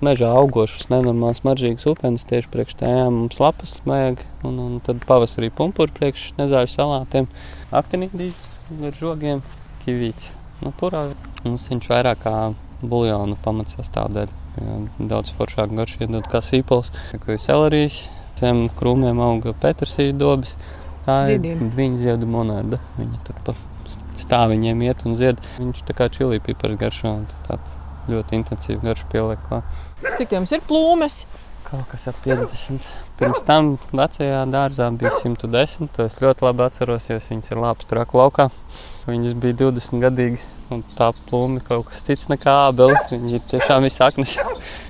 mežā 0.05 0.29
augošas, 0.37 0.89
nenormāls 0.93 1.43
maržīgas 1.47 1.87
upenes 1.91 2.27
tieši 2.29 2.51
priekš 2.53 2.77
tējām. 2.83 3.23
Mums 3.23 3.41
lapas 3.43 3.77
vajag, 3.87 4.23
un, 4.47 4.59
un 4.63 4.79
tad 4.85 5.05
pavasarī 5.09 5.51
pumpuri 5.55 5.95
priekš 5.97 6.33
nezāļu 6.41 6.73
salātiem. 6.73 7.29
Aktinīdīs 7.77 8.41
ar 8.89 8.97
žogiem, 8.99 9.43
kivīts. 9.85 10.33
Nu, 10.65 10.73
purā 10.77 11.07
mums 11.45 11.69
viņš 11.71 11.89
vairāk 11.93 12.25
kā 12.25 12.35
buljonu 12.83 13.37
pamats 13.45 13.77
sastāvdaļa. 13.79 14.45
Daudz 14.99 15.33
foršāk 15.37 15.73
garš 15.77 15.99
iedod 16.01 16.27
kā 16.33 16.41
sīpols, 16.45 16.91
kā 17.23 17.39
selerijas. 17.41 18.07
Zem 18.37 18.67
krūmiem 18.77 19.21
auga 19.25 19.55
petersīļa 19.63 20.19
dobas. 20.21 20.53
Tā 21.07 21.23
ir 21.33 21.63
viņa 21.77 22.03
ziedu 22.03 22.29
monēta. 22.29 22.81
Viņa 22.99 23.23
tur 23.25 23.41
pa 23.47 23.55
stāviņiem 24.21 24.83
iet 24.89 25.05
un 25.09 25.17
zied. 25.17 25.41
Viņš 25.61 25.85
tā 25.89 25.97
kā 25.97 26.09
čili 26.13 26.43
pipars 26.45 26.77
garšo 26.81 27.13
un 27.21 27.27
tā 27.47 27.59
ļoti 28.11 28.41
intensīvi 28.41 28.83
garšu 28.85 29.09
pieliek 29.13 29.41
klāt. 29.49 29.69
Cik 29.97 30.35
jums 30.37 30.51
ir 30.53 30.61
plūmes? 30.69 31.23
Kaut 31.67 31.87
kas 31.89 32.03
ap 32.11 32.19
50. 32.25 32.85
Pirms 33.17 33.41
tam 33.47 33.71
vecajā 33.97 34.43
dārzā 34.53 34.91
bija 34.93 35.13
110. 35.15 35.89
To 35.97 36.05
es 36.05 36.19
ļoti 36.21 36.45
labi 36.45 36.65
atceros, 36.67 37.07
jo 37.09 37.17
viņas 37.17 37.49
ir 37.49 37.61
labas 37.63 37.89
tur 37.89 38.03
laukā. 38.05 38.51
Viņas 39.09 39.39
bija 39.41 39.57
20 39.65 40.05
gadīgi. 40.05 40.43
Un 40.75 40.83
tā 40.99 41.09
plūme 41.29 41.63
kaut 41.65 41.89
kas 41.89 42.05
cits 42.05 42.29
nekā 42.29 42.59
ābele. 42.67 42.99
Viņa 43.09 43.33
ir 43.39 43.49
tiešām 43.55 43.89
visaknes. 43.89 44.37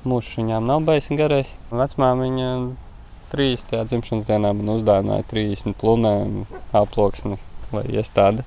Mūžs 0.09 0.41
viņām 0.41 0.67
nav 0.67 0.83
baisi 0.89 1.15
garais. 1.21 1.55
Vecmāmiņa 1.71 2.51
viņa 2.51 2.75
30. 3.37 3.87
dzimšanas 3.93 4.27
dienā 4.27 4.53
man 4.59 4.75
uzdāvināja 4.75 5.31
30 5.31 5.79
plūmēm 5.79 6.45
aploksni, 6.83 7.39
lai 7.71 7.87
iestāda 7.95 8.43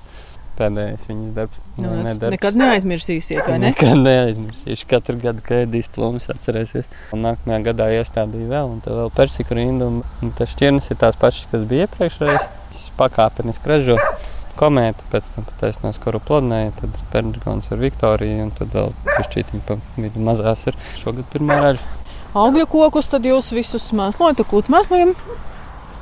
pēdējais 0.60 1.06
viņas 1.08 1.34
darbs. 1.36 1.60
Nu, 1.80 1.90
nedarbs? 2.04 2.34
nekad 2.36 2.58
neaizmirsīsiet, 2.60 3.42
vai 3.46 3.58
ne? 3.58 3.72
Nekad 3.72 4.00
neaizmirsīšu. 4.04 4.88
Katru 4.90 5.16
gadu, 5.22 5.44
kad 5.46 5.64
ēdīs 5.64 5.90
plūmus, 5.94 6.28
atcerēsies. 6.34 6.90
Un 7.16 7.24
nākamajā 7.26 7.60
gadā 7.70 7.90
iestādīju 7.98 8.50
vēl, 8.52 8.74
un 8.76 8.82
tā 8.84 8.96
vēl 8.96 9.12
persiku 9.16 9.58
rindu. 9.58 9.88
Un, 9.90 10.02
un 10.20 10.34
tas 10.38 10.52
šķirnes 10.54 10.92
ir 10.92 11.00
tās 11.00 11.18
pašas, 11.20 11.48
kas 11.52 11.64
bija 11.70 11.88
iepriekšējais. 11.88 12.50
Pakāpeniski 13.00 13.72
ražo 13.72 13.96
komēta, 14.60 15.06
pēc 15.12 15.28
tam 15.34 15.46
pataisnās 15.48 15.98
koru 16.02 16.20
plodnēja, 16.22 16.74
tad 16.80 16.98
spermigons 17.00 17.70
ar 17.72 17.80
Viktoriju, 17.80 18.44
un 18.46 18.52
tad 18.56 18.74
vēl 18.76 18.92
pišķītiņi 19.08 19.62
pa 19.68 19.78
vidu 19.96 20.24
mazās 20.26 20.66
ir 20.70 20.78
šogad 21.00 21.28
pirmā 21.32 21.60
raža. 21.64 21.96
Augļu 22.36 22.66
kokus 22.70 23.08
tad 23.10 23.24
jūs 23.26 23.50
visus 23.54 23.88
mēslojat, 23.96 24.44
kūt 24.50 24.70
mēslojam. 24.70 25.16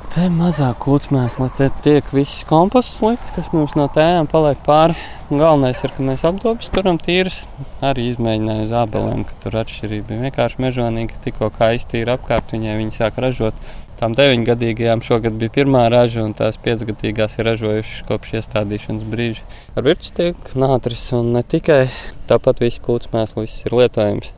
Te 0.09 0.23
mazāk 0.33 0.79
kūtsmēs, 0.81 1.35
lai 1.37 1.51
te 1.53 1.67
tiek 1.85 2.07
viss 2.09 2.41
komposts 2.49 2.95
likts, 3.05 3.29
kas 3.35 3.51
mums 3.53 3.75
no 3.77 3.83
tējām 3.93 4.25
paliek 4.31 4.57
pāri. 4.65 4.95
Galvenais 5.29 5.83
ir, 5.85 5.93
ka 5.93 6.05
mēs 6.07 6.23
apdobas 6.25 6.71
turam 6.73 6.97
tīras. 6.97 7.43
Arī 7.85 8.07
izmēģināju 8.15 8.63
uz 8.65 8.73
ābelēm, 8.79 9.21
ka 9.29 9.37
tur 9.43 9.59
atšķirība 9.61 10.07
bija 10.09 10.23
vienkārši 10.23 10.63
mežonīga. 10.65 11.19
Tikko 11.27 11.51
kā 11.53 11.69
iztīra 11.77 12.17
apkārt, 12.17 12.55
viņai 12.57 12.79
viņi 12.79 12.95
sāk 12.97 13.21
ražot. 13.21 13.61
Tām 14.01 14.17
deviņgadīgajām 14.17 15.05
šogad 15.05 15.37
bija 15.37 15.53
pirmā 15.59 15.85
raža, 15.93 16.25
un 16.25 16.33
tās 16.33 16.57
piecgadīgās 16.65 17.37
ir 17.37 17.51
ražojušas 17.51 18.03
kopš 18.09 18.33
iestādīšanas 18.41 19.05
brīža. 19.13 19.45
Ar 19.77 19.85
virtus 19.91 20.17
tiek 20.17 20.53
nātris, 20.57 21.05
un 21.19 21.35
ne 21.37 21.45
tikai 21.45 21.83
tāpat 22.31 22.65
viss 22.65 22.81
kūtsmēs, 22.81 23.37
viss 23.37 23.69
ir 23.69 23.77
lietojams. 23.77 24.33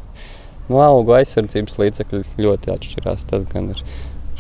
No 0.68 0.84
augu 0.84 1.16
aizsardzības 1.16 1.80
līdzekļu 1.80 2.26
ļoti 2.44 2.76
atšķirās. 2.76 3.30
Tas 3.32 3.48
gan 3.48 3.72
ir 3.72 3.80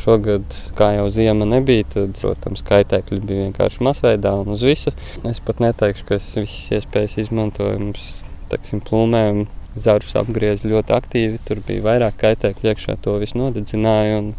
Šogad, 0.01 0.55
kā 0.77 0.87
jau 0.95 1.05
zima 1.13 1.45
nebija, 1.45 1.85
tad, 1.93 2.15
protams, 2.17 2.63
kaitēkļi 2.65 3.19
bija 3.21 3.47
vienkārši 3.47 3.83
masveidā 3.85 4.33
un 4.41 4.55
uz 4.55 4.63
visu. 4.65 4.93
Es 5.29 5.41
pat 5.45 5.61
neteikšu, 5.61 6.07
ka 6.07 6.17
es 6.17 6.31
visas 6.39 6.71
iespējas 6.79 7.19
izmantoju. 7.21 7.77
Mums, 7.83 8.07
teiksim, 8.49 8.81
plūmēm 8.87 9.45
zarus 9.77 10.15
apgriez 10.17 10.65
ļoti 10.65 10.95
aktīvi. 10.97 11.39
Tur 11.45 11.61
bija 11.67 11.85
vairāk 11.85 12.17
kaitēkļu 12.23 12.71
iekšā, 12.71 12.97
to 13.05 13.19
visu 13.21 13.37
nodedzināja 13.37 14.17
un 14.23 14.33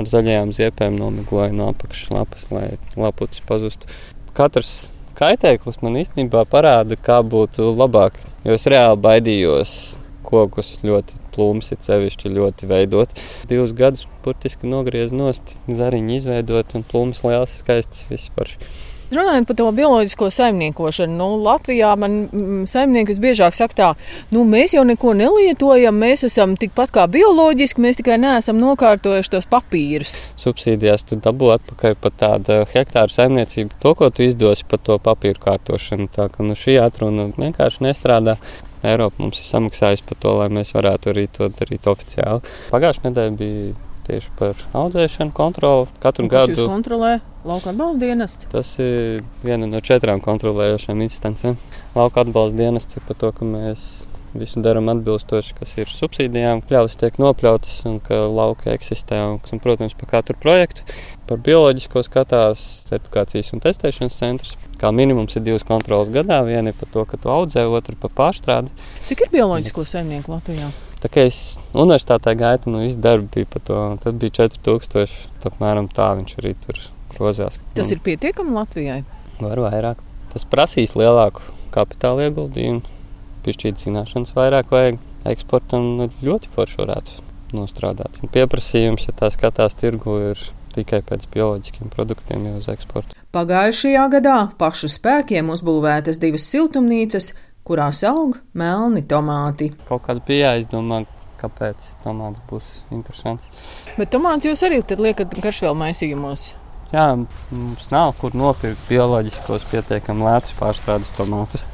ar 0.00 0.08
zaļajām 0.08 0.56
ziepēm 0.56 0.96
nomigloja 0.96 1.52
no 1.56 1.68
apakšas 1.74 2.12
lapas, 2.16 2.48
lai 2.54 2.66
lapucis 2.96 3.44
pazustu. 3.48 3.90
Katrs 4.36 4.90
kaitēklis 5.18 5.82
man 5.84 6.00
īstenībā 6.00 6.46
parāda, 6.50 6.96
kā 6.96 7.20
būtu 7.20 7.74
labāk, 7.76 8.16
jo 8.46 8.56
es 8.56 8.64
reāli 8.70 9.02
baidījos 9.04 9.74
kokus 10.24 10.78
ļoti 10.86 11.21
plūmus 11.34 11.72
ir 11.74 11.82
sevišķi 11.86 12.32
ļoti 12.36 12.70
veidot. 12.70 13.18
Divus 13.50 13.74
gadus 13.76 14.06
burtiski 14.24 14.70
nogriezti 14.70 15.18
nost, 15.18 15.56
zariņu 15.68 16.16
izveidot 16.20 16.78
un 16.78 16.86
plūmus 16.88 17.24
liels, 17.26 17.60
skaists 17.62 18.06
vispār. 18.10 18.56
Runājot 19.12 19.44
par 19.44 19.56
to 19.58 19.66
bioloģisko 19.76 20.30
saimniekošanu, 20.32 21.12
nu, 21.18 21.26
Latvijā 21.44 21.90
man 22.00 22.14
mm, 22.32 22.62
saimnieki 22.70 23.18
biežāk 23.20 23.52
saka, 23.56 23.76
tā, 23.76 23.88
nu, 24.32 24.46
mēs 24.48 24.72
jau 24.72 24.86
neko 24.88 25.12
nelietojam, 25.18 25.98
mēs 26.00 26.24
esam 26.30 26.54
tikpat 26.60 26.94
kā 26.94 27.04
bioloģiski, 27.12 27.82
mēs 27.84 28.00
tikai 28.00 28.16
neesam 28.22 28.56
nokārtojuši 28.62 29.34
tos 29.34 29.48
papīrus. 29.52 30.16
Subsīdijās 30.40 31.04
tu 31.10 31.20
dabū 31.20 31.52
atpakaļ 31.58 32.00
pat 32.00 32.18
tādu 32.24 32.62
hektāru 32.72 33.12
saimniecību, 33.12 33.76
to, 33.84 33.92
ko 34.00 34.08
tu 34.08 34.24
izdosi 34.24 34.64
par 34.70 34.80
to 34.80 34.96
papīru 35.02 35.44
kārtošanu. 35.44 36.08
Tā 36.16 36.30
ka 36.32 36.48
nu, 36.48 36.56
šī 36.56 36.80
atruna 36.80 37.28
vienkārši 37.36 37.90
nestrādā. 37.90 38.38
Eiropa 38.82 39.22
mums 39.22 39.40
ir 39.40 39.48
samaksājusi 39.48 40.04
par 40.08 40.20
to, 40.22 40.34
lai 40.40 40.50
mēs 40.52 40.74
varētu 40.74 41.12
arī 41.12 41.26
to 41.32 41.48
darīt 41.54 41.88
oficiāli. 41.90 42.42
Pagājušajā 42.72 43.08
nedēļā 43.08 43.34
bija 43.38 43.74
tieši 44.06 44.32
par 44.38 44.62
audzēšanu 44.74 45.34
kontroli. 45.36 45.90
Katru 46.02 46.26
Un 46.26 46.32
gadu 46.32 46.66
kontrolē 46.66 47.12
lauka 47.46 47.70
atbalsta 47.70 48.00
dienests. 48.02 48.48
tas 48.50 48.72
ir 48.82 49.22
viena 49.44 49.68
no 49.70 49.80
četrām 49.80 50.22
kontrolējošām 50.24 51.04
instancēm. 51.06 51.58
Lauka 51.94 52.24
atbalsta 52.26 52.58
dienests 52.58 52.98
ir 52.98 53.06
par 53.06 53.18
to, 53.20 53.30
ka 53.36 53.46
mēs 53.46 54.06
visu 54.34 54.62
darām 54.64 54.88
atbilstoši, 54.92 55.54
kas 55.58 55.74
ir 55.76 55.90
subsīdijām, 55.92 56.62
kļavas 56.68 56.96
tiek 57.00 57.18
nopļautas 57.20 57.82
un 57.90 57.98
ka 58.04 58.22
lauka 58.32 58.72
eksistē. 58.72 59.18
Un, 59.28 59.40
un, 59.44 59.62
protams, 59.62 59.96
par 59.98 60.08
katru 60.16 60.38
projektu. 60.40 60.86
Par 61.28 61.40
bioloģisko 61.44 62.02
skatās 62.06 62.64
certifikācijas 62.88 63.52
un 63.52 63.62
testēšanas 63.64 64.18
centrs. 64.18 64.56
Kā 64.82 64.90
minimums 64.90 65.36
ir 65.38 65.44
divas 65.46 65.62
kontrolas 65.62 66.10
gadā. 66.10 66.40
Viena 66.42 66.72
ir 66.72 66.78
par 66.78 66.88
to, 66.90 67.04
ka 67.06 67.18
tu 67.20 67.30
audzē, 67.30 67.62
otra 67.70 67.94
par 68.02 68.10
pārstrādi. 68.18 68.72
Cik 69.06 69.28
ir 69.28 69.30
bioloģisko 69.36 69.84
saimnieku 69.86 70.34
Latvijā? 70.34 70.72
Tā 71.02 71.10
kā 71.10 71.22
es 71.28 71.60
universitātē 71.70 72.34
gaitu, 72.38 72.70
nu 72.74 72.82
viss 72.82 72.98
darbs 72.98 73.30
bija 73.34 73.46
par 73.52 73.62
to. 73.68 73.78
Tad 74.02 74.18
bija 74.22 74.34
4000. 74.42 75.14
Apmēram 75.46 75.86
tā 75.90 76.08
viņš 76.18 76.34
arī 76.42 76.56
tur 76.64 76.80
grozās. 77.14 77.60
Tas 77.76 77.90
ir 77.94 78.02
pietiekami 78.02 78.54
Latvijai. 78.58 79.02
Var 79.38 79.62
vairāk. 79.66 80.02
Tas 80.34 80.46
prasīs 80.50 80.96
lielāku 80.98 81.44
kapitāla 81.74 82.26
ieguldījumu, 82.26 82.82
piešķīt 83.46 83.82
zināšanas 83.82 84.34
vairāk 84.36 84.70
vajag. 84.74 84.98
Eksportam 85.30 85.92
nu, 86.00 86.08
ļoti 86.26 86.50
forši 86.54 86.80
varētu 86.82 87.22
nostrādāt. 87.54 88.18
Un 88.22 88.30
pieprasījums, 88.32 89.06
ja 89.06 89.14
tā 89.14 89.30
skatās 89.34 89.76
tirgu, 89.78 90.18
ir 90.32 90.42
tikai 90.74 91.02
pēc 91.06 91.28
bioloģiskiem 91.32 91.90
produktiem 91.92 92.46
jau 92.48 92.58
uz 92.60 92.68
eksportu. 92.72 93.16
Pagājušajā 93.32 94.04
gadā 94.12 94.36
pašu 94.60 94.90
spēkiem 94.92 95.50
uzbūvētas 95.54 96.20
divas 96.22 96.46
siltumnīcas, 96.52 97.32
kurās 97.66 98.02
aug 98.08 98.38
melni 98.58 99.04
tomāti. 99.08 99.70
Kaut 99.88 100.04
kāds 100.08 100.24
bija 100.26 100.52
jāizdomā, 100.52 101.02
kāpēc 101.40 101.92
tomāts 102.04 102.42
būs 102.50 102.68
interesants. 102.94 103.68
Bet 103.98 104.12
tomātus 104.14 104.50
jūs 104.50 104.64
arī 104.66 104.82
tad 104.86 105.02
liekat 105.02 105.34
garšvielu 105.42 105.78
maisījumos. 105.84 106.52
Jā, 106.92 107.06
mums 107.16 107.86
nav 107.88 108.12
kur 108.20 108.34
nopirkt 108.36 108.82
bioloģiskos 108.90 109.64
pietiekami 109.70 110.26
lētus 110.26 110.56
pārstrādes 110.58 111.12
tomātus. 111.16 111.64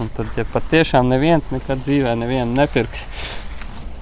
Un 0.00 0.08
tad, 0.14 0.30
ja 0.38 0.44
patiešām 0.48 1.10
neviens 1.10 1.50
nekad 1.52 1.82
dzīvē 1.82 2.14
nevienu 2.18 2.54
nepirks, 2.56 3.02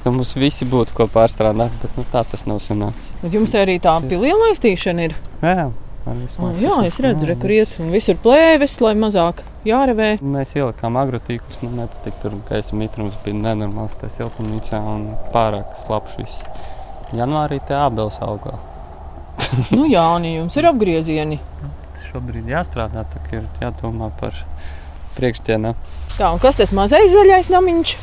tad 0.04 0.16
mums 0.16 0.32
visi 0.40 0.68
būtu 0.68 0.96
ko 0.96 1.06
pārstrādāt, 1.12 1.76
bet 1.82 2.00
nu, 2.00 2.06
tā 2.12 2.24
tas 2.28 2.46
nav 2.48 2.62
sanācis. 2.64 3.12
Bet 3.22 3.36
jums 3.36 3.54
arī 3.58 3.78
tā 3.82 3.98
pilielaistīšana 4.06 5.08
ir. 5.10 5.16
Jā, 5.44 5.70
Oh, 6.08 6.54
jā, 6.56 6.78
es 6.88 6.96
redzu, 7.04 7.26
re, 7.28 7.34
kur 7.36 7.52
iet 7.52 7.74
un 7.82 7.90
visur 7.92 8.16
plēves, 8.18 8.78
lai 8.80 8.94
mazāk 8.96 9.42
jārevē. 9.68 10.14
Mēs 10.24 10.54
ielikām 10.56 10.96
agrotīklus, 10.96 11.58
man 11.60 11.82
nepatīk, 11.82 12.16
tur 12.22 12.38
gaisa 12.48 12.78
mitrums 12.78 13.18
bija 13.20 13.36
nenormāls, 13.36 13.98
tā 14.00 14.08
siltumnīcā 14.08 14.80
un 14.80 15.04
pārāk 15.34 15.76
slapš 15.82 16.16
viss. 16.22 16.40
Janvārī 17.12 17.60
te 17.68 17.76
ābels 17.76 18.16
augā. 18.24 18.56
nu, 19.76 19.84
jā, 19.92 20.06
un 20.16 20.24
jums 20.24 20.56
ir 20.56 20.70
apgriezieni. 20.70 21.36
Šobrīd 22.08 22.48
jāstrādā, 22.48 23.04
tā 23.12 23.20
ir 23.36 23.44
jādomā 23.60 24.08
par 24.22 24.40
priekšdienām. 25.18 25.76
Tā, 26.16 26.32
un 26.32 26.40
kas 26.40 26.56
tas 26.58 26.72
mazais 26.74 27.12
zaļais 27.12 27.52
namiņš? 27.52 27.94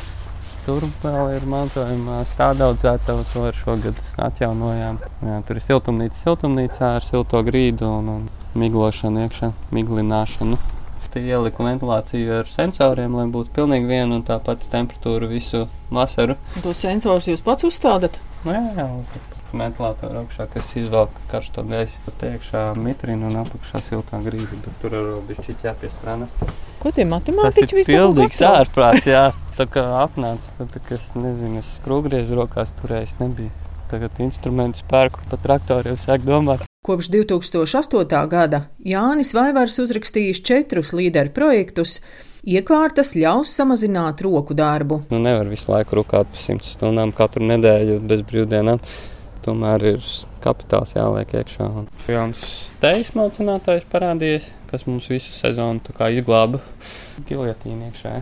Tur 0.68 0.84
vēl 1.00 1.30
ir 1.32 1.44
mantojumā 1.48 2.18
stāda 2.28 2.66
audzētava, 2.68 3.22
to 3.30 3.46
ar 3.48 3.56
šogad 3.56 4.00
atjaunojām. 4.20 4.98
Jā, 5.24 5.38
tur 5.48 5.56
ir 5.56 5.64
siltumnīca 5.64 6.18
siltumnīcā 6.18 6.90
ar 6.98 7.06
silto 7.06 7.40
grīdu 7.46 7.88
un, 7.88 8.10
un 8.12 8.26
miglošanu 8.60 9.22
iekšā, 9.24 9.48
miglināšanu. 9.72 10.58
Te 11.08 11.22
ieliku 11.24 11.64
ventilāciju 11.64 12.42
ar 12.42 12.52
sensoriem, 12.52 13.16
lai 13.16 13.24
būtu 13.32 13.54
pilnīgi 13.56 13.88
viena 13.88 14.18
un 14.18 14.26
tā 14.28 14.36
pati 14.44 14.68
temperatūra 14.68 15.32
visu 15.32 15.64
vasaru. 15.88 16.36
Tos 16.60 16.84
sensors 16.84 17.30
jūs 17.32 17.40
pats 17.48 17.64
uzstādat? 17.64 18.20
Nu, 18.44 18.52
jā, 18.52 18.60
jā, 18.76 18.90
ventilātoru 19.56 20.26
augšā, 20.26 20.50
kas 20.52 20.76
izvelk 20.76 21.16
karsto 21.32 21.64
gaisu. 21.64 21.96
Tur 22.10 22.34
iekšā 22.34 22.68
mitrina 22.76 23.32
un 23.32 23.40
apakšā 23.46 23.80
siltā 23.88 24.20
grīda, 24.20 24.76
tur 24.82 25.00
ar 25.00 25.14
robišķīt 25.14 25.64
jāpiestrādā. 25.64 26.28
Ko 26.78 26.92
tie 26.94 27.04
matemātiķi 27.08 27.80
visu 27.80 27.90
pilnīgs 27.90 28.38
ārprāts, 28.46 29.08
jā. 29.08 29.28
Tā 29.58 29.66
kā 29.66 29.82
apnāca, 30.04 30.52
tad, 30.60 30.70
kad 30.76 30.92
es 30.94 31.08
nezinu, 31.18 31.64
es 31.64 31.72
skrūvgriezu 31.80 32.36
rokās 32.38 32.70
turējis, 32.78 33.16
nebija. 33.18 33.50
Tagad 33.90 34.20
instrumentu 34.22 34.82
spērku 34.84 35.24
pa 35.30 35.38
traktoriem 35.40 35.96
sāk 35.98 36.22
domāt. 36.22 36.62
Kopš 36.86 37.08
2008. 37.10 38.20
gada 38.30 38.60
Jānis 38.86 39.32
Vaivars 39.34 39.80
uzrakstījis 39.82 40.42
četrus 40.46 40.92
līderu 40.94 41.32
projektus. 41.34 41.98
Iekārtas 42.46 43.16
ļaus 43.18 43.50
samazināt 43.58 44.22
roku 44.22 44.54
darbu. 44.54 45.00
Nu, 45.10 45.18
nevar 45.24 45.50
visu 45.50 45.72
laiku 45.72 45.98
rūkāt 45.98 46.30
pa 46.30 46.44
100 46.44 46.68
stundām 46.76 47.10
katru 47.16 47.48
nedēļu 47.48 47.98
bez 48.06 48.22
brīvdienām. 48.28 48.78
Tomēr 49.48 49.84
ir 49.94 50.08
kapitāls 50.44 50.92
jāliek 50.92 51.30
iekšā. 51.40 51.66
Un 51.80 51.86
Jauns 52.04 52.42
teijas 52.82 53.14
malcinātājs 53.16 53.86
parādījies, 53.88 54.50
kas 54.68 54.84
mums 54.88 55.06
visu 55.08 55.32
sezonu 55.32 55.80
tā 55.86 55.94
kā 55.96 56.10
izglāba 56.12 56.60
giljotīnu 57.30 57.88
iekšā. 57.88 58.18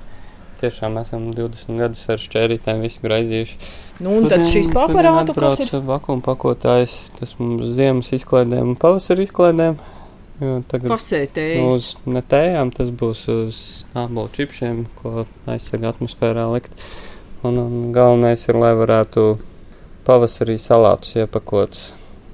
Tiešām 0.60 0.94
esam 1.00 1.26
20 1.36 1.82
gadus 1.82 2.04
ar 2.12 2.22
šķērītēm 2.22 2.84
visu 2.86 3.02
graizījuši. 3.02 3.58
Nu, 4.06 4.14
un 4.20 4.28
tad 4.30 4.46
šīs 4.48 4.70
aparātu, 4.70 5.34
kas 5.36 5.64
ir 5.66 5.82
Vakuma 5.88 6.22
pakotājs, 6.24 6.94
tas 7.18 7.34
mums 7.40 7.74
ziemas 7.76 8.12
izklaidēm 8.16 8.70
un 8.70 8.78
pavasara 8.80 9.26
izklaidēm. 9.26 9.76
Jo 10.40 10.60
tagad 10.68 10.92
uz 10.92 11.90
ne 12.04 12.20
tējām 12.20 12.70
tas 12.76 12.92
būs 12.92 13.26
uz 13.32 13.60
ābolu 13.96 14.30
čipšiem, 14.36 14.82
ko 15.00 15.26
aizsargā 15.48 15.90
atmosfērā 15.94 16.46
likt. 16.54 16.72
Un, 17.44 17.58
un 17.60 17.92
galvenais 17.96 18.46
ir, 18.48 18.58
lai 18.60 18.72
varētu 18.76 19.26
pavasarī 20.06 20.56
salātus 20.62 21.16
iepakot 21.18 21.78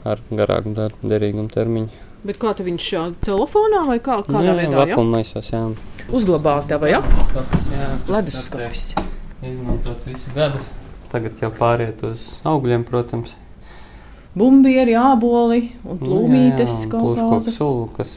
ar 0.05 0.21
garāku 0.31 0.75
dar- 0.77 0.97
derīgumu 1.03 1.51
termiņu. 1.53 1.89
Bet 2.23 2.39
kā 2.39 2.53
tu 2.55 2.63
viņš 2.63 2.85
šā 2.93 3.03
telefonā 3.27 3.81
vai 3.89 3.99
kā, 3.99 4.21
kādā 4.27 4.45
jā, 4.53 4.55
veidā? 4.61 4.71
Ja? 4.77 4.95
vakuuma 4.95 5.17
maisos, 5.19 5.49
jā. 5.51 5.63
Uzglabātava, 6.15 6.87
ja? 6.91 7.01
jā. 7.73 7.89
Leduskapis. 8.09 8.93
Izmantot 9.43 10.05
visu 10.07 10.35
gadu. 10.37 10.61
Tagad 11.11 11.41
jau 11.43 11.51
pāriet 11.51 12.03
uz 12.07 12.29
augļiem, 12.47 12.85
protams. 12.87 13.35
Bumbieri, 14.39 14.95
āboli 14.97 15.73
un 15.85 15.99
plūmītes 16.01 16.85
Nu, 16.87 16.91
kaut 16.95 17.03
Plūškoku 17.03 17.35
kādas. 17.35 17.57
sulu, 17.59 17.89
kas 17.99 18.13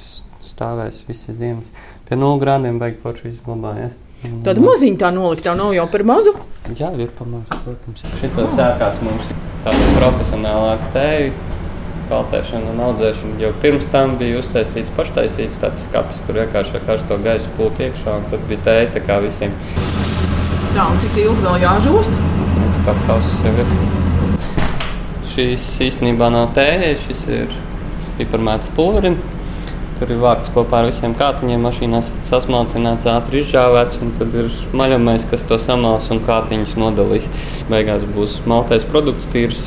stāvēs 0.46 1.02
visas 1.10 1.36
ziemas. 1.36 1.66
Pie 2.08 2.16
0 2.16 2.40
grādiem 2.40 2.78
vajag 2.80 3.02
forši 3.04 3.34
izglabājies. 3.34 3.98
Tāda 4.46 4.62
maziņa 4.64 5.02
tā 5.02 5.10
noliktā 5.14 5.58
nav 5.58 5.74
jau 5.76 5.86
par 5.92 6.06
mazu. 6.08 6.32
Jā, 6.78 6.94
ir 7.02 7.10
pamats, 7.18 7.60
protams. 7.66 8.06
Šitā 8.22 8.46
sākās 8.54 9.02
mums 9.06 9.34
tāda 9.66 9.86
profesionālāka 9.98 10.90
tēja, 10.94 11.30
kaltēšana 12.10 12.74
un 12.74 12.82
audzēšana. 12.86 13.40
Jau 13.42 13.52
pirms 13.64 13.88
tam 13.90 14.14
bija 14.20 14.38
uztaisīts 14.44 14.94
paštaisīts 14.98 15.62
tāds 15.62 15.88
skats, 15.88 16.22
kur 16.28 16.38
vienkārši 16.38 16.78
ar 16.78 16.86
karsto 16.86 17.18
gaisu 17.24 17.50
pūta 17.58 17.88
iekšā, 17.88 18.20
un 18.20 18.28
tad 18.30 18.46
bija 18.50 18.62
tēja 18.68 18.92
tā 18.94 19.02
kā 19.08 19.18
visiem. 19.26 19.56
Tā, 20.76 20.86
un 20.86 21.00
cik 21.02 21.18
ilgi 21.24 21.46
vēl 21.48 21.62
jāžūst? 21.64 22.20
Tas 22.60 22.82
pats 22.86 23.08
savs 23.10 23.38
jau 23.46 23.56
ir. 23.64 23.74
Šīs 25.34 25.70
īstenībā 25.88 26.30
nav 26.32 26.52
tēja, 26.56 26.94
šis 27.02 27.26
ir 27.40 27.58
piparmētra 28.20 28.76
pulverim. 28.78 29.18
Tur 29.96 30.10
ir 30.12 30.20
vākts 30.20 30.52
kopā 30.52 30.82
ar 30.82 30.90
visiem 30.90 31.14
kātiņiem, 31.16 31.62
mašīnās 31.64 32.10
sasmalcināts, 32.28 33.08
ātri 33.08 33.40
izžāvēts, 33.40 34.02
un 34.04 34.12
tad 34.20 34.34
ir 34.36 34.50
maļamais, 34.76 35.24
kas 35.32 35.46
to 35.48 35.56
samals 35.62 36.10
un 36.12 36.20
kātiņus 36.26 36.76
nodalīs. 36.82 37.30
Beigās 37.72 38.04
būs 38.18 38.42
maltais 38.50 38.84
produkts, 38.90 39.30
tīrs 39.32 39.64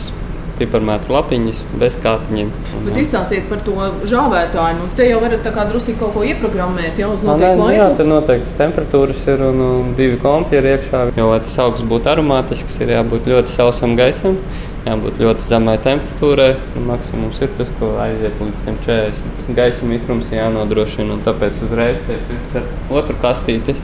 piparmētru 0.59 1.15
lapiņas 1.15 1.61
bez 1.81 1.97
kātiņiem. 2.03 2.51
Bet 2.87 2.99
izstāstiet 3.03 3.49
par 3.51 3.61
to 3.67 3.75
žāvētāju. 4.11 4.79
Nu, 4.81 4.89
te 4.99 5.07
jau 5.09 5.21
varat 5.23 5.45
tā 5.47 5.53
kā 5.55 5.67
drusku 5.71 5.95
kaut 6.01 6.15
ko 6.17 6.25
ieprogrammēt 6.27 6.99
jau 7.01 7.13
uz 7.15 7.23
Nē, 7.25 7.33
noteiktu 7.33 7.61
nu, 7.61 7.69
jā, 7.75 7.85
laiku. 7.85 7.99
tur 8.01 8.11
noteikts 8.13 8.55
temperatūras 8.59 9.23
ir 9.33 9.45
un, 9.49 9.63
un 9.69 9.93
divi 9.99 10.19
kompi 10.23 10.59
ir 10.59 10.69
iekšā. 10.75 11.05
Jo, 11.19 11.29
lai 11.33 11.41
tas 11.45 11.59
augsts 11.65 11.87
būtu 11.91 12.13
aromātisks, 12.15 12.81
ir 12.85 12.95
jābūt 12.97 13.31
ļoti 13.33 13.55
sausam 13.55 13.95
gaisam, 13.99 14.39
jābūt 14.87 15.21
ļoti 15.23 15.49
zemai 15.51 15.77
temperatūrai. 15.85 16.51
Nu, 16.77 16.85
maksimums 16.91 17.41
ir 17.45 17.53
tas, 17.59 17.73
ko 17.81 17.95
aiziet 18.03 18.43
līdz 18.43 18.67
tiem 18.67 18.81
40. 18.87 19.53
Gaisa 19.59 19.89
mitrums 19.89 20.29
ir 20.33 20.41
jānodrošina, 20.43 21.17
un 21.19 21.25
tāpēc 21.27 21.63
uzreiz 21.69 22.01
tiek 22.09 22.21
pirkts 22.31 22.61
ar 22.63 22.69
otru 23.01 23.17
kastīti, 23.23 23.77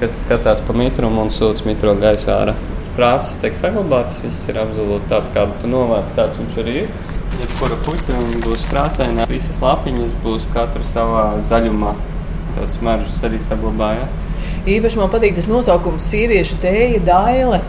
kas 0.00 0.20
skatās 0.24 0.60
pa 0.66 0.76
mitrumu 0.78 1.24
un 1.26 1.32
sūdz 1.34 1.64
mitro 1.66 1.94
gaisu 1.98 2.30
ārā. 2.34 2.56
Krāsas 2.98 3.36
tiek 3.38 3.54
saglabātas, 3.54 4.16
viss 4.24 4.48
ir 4.50 4.56
absolūti 4.58 5.06
tāds, 5.06 5.28
kādu 5.30 5.52
tu 5.62 5.68
novāc, 5.70 6.08
tāds 6.16 6.34
viņš 6.40 6.56
arī 6.58 6.72
ir. 6.80 6.88
Jebkura 7.38 7.76
puķa 7.86 8.22
būs 8.42 8.64
krāsaina, 8.72 9.26
visas 9.30 9.60
lapiņas 9.62 10.16
būs 10.24 10.48
katra 10.50 10.82
savā 10.88 11.20
zaļumā. 11.46 11.92
Tas 12.56 12.74
maržas 12.82 13.20
arī 13.28 13.38
saglabājās. 13.46 14.16
Īpaši 14.74 14.98
man 14.98 15.12
patīk 15.14 15.38
tas 15.38 15.46
nosaukums- 15.46 16.08
sieviešu 16.10 16.58
tēja, 16.64 16.98
daile. 17.06 17.62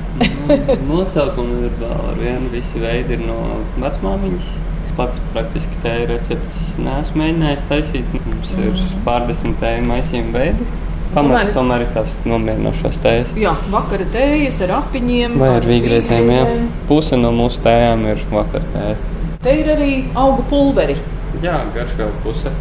Nosaukumi 0.89 1.61
ir 1.67 1.77
vēl 1.77 2.03
ar 2.09 2.17
vienu. 2.17 2.49
Visi 2.49 2.81
veidi 2.81 3.19
ir 3.19 3.25
no 3.29 3.37
vecmāmiņas. 3.77 4.49
Pats 4.97 5.21
praktiski 5.31 5.77
tēja 5.83 6.09
receptes 6.09 6.73
neesmu 6.81 7.21
mēģinājis 7.21 7.67
taisīt. 7.69 8.17
Mums 8.25 8.57
ir 8.57 8.81
pārdesmit 9.05 9.61
tēju 9.61 9.85
maisījumu 9.93 10.33
veidi. 10.33 10.65
Pamats 11.13 11.47
Tomēr- 11.49 11.53
tomēr 11.55 11.81
ir 11.81 11.93
tās 11.95 12.11
nomierinošās 12.29 12.99
tējas. 13.01 13.31
Jā, 13.39 13.55
vakara 13.73 14.05
tējas 14.13 14.59
ar 14.67 14.75
apiņiem. 14.83 15.37
Vai 15.41 15.49
ar 15.57 15.65
vīgriezēm, 15.65 16.29
jā. 16.29 16.43
Puse 16.87 17.17
no 17.17 17.31
mūsu 17.33 17.63
tējām 17.65 18.03
ir 18.11 18.21
vakartēja. 18.29 18.95
Te 19.41 19.55
ir 19.61 19.71
arī 19.73 19.93
auga 20.13 20.43
pulveri. 20.51 20.97
Jā, 21.41 21.63
garšā 21.73 22.09
puse. 22.23 22.51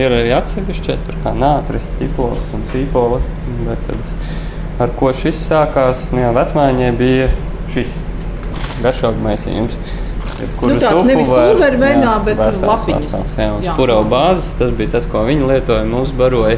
Ir 0.00 0.10
arī 0.16 0.32
atsevišķi, 0.34 0.96
tur 1.06 1.14
kā 1.22 1.32
nātris, 1.36 1.86
ķipols 2.00 2.42
un 2.56 2.62
cīpola. 2.72 3.20
Bet 3.68 3.86
tad, 3.86 3.96
ar 4.80 4.88
ko 4.98 5.12
šis 5.12 5.46
sākās? 5.46 6.08
Nu, 6.10 6.22
jā, 6.24 6.30
vecmāņai 6.34 6.92
bija 6.98 7.30
šis 7.74 7.94
garšaugu 8.82 9.22
maisījums. 9.26 9.76
Nu, 10.40 10.74
tāds 10.80 11.04
nevis 11.04 11.28
pulveri 11.28 11.76
veidā, 11.76 12.14
bet 12.24 12.38
lapiņas. 12.40 13.10
Vesels, 13.12 13.34
jā, 13.36 13.50
uz 13.58 13.66
purau 13.76 14.00
vesels. 14.02 14.12
bāzes 14.14 14.54
tas 14.58 14.70
bija 14.78 14.94
tas, 14.96 15.06
ko 15.10 15.26
viņi 15.28 15.46
lietoja. 15.50 15.84
Mums 15.84 16.14
baroja 16.16 16.56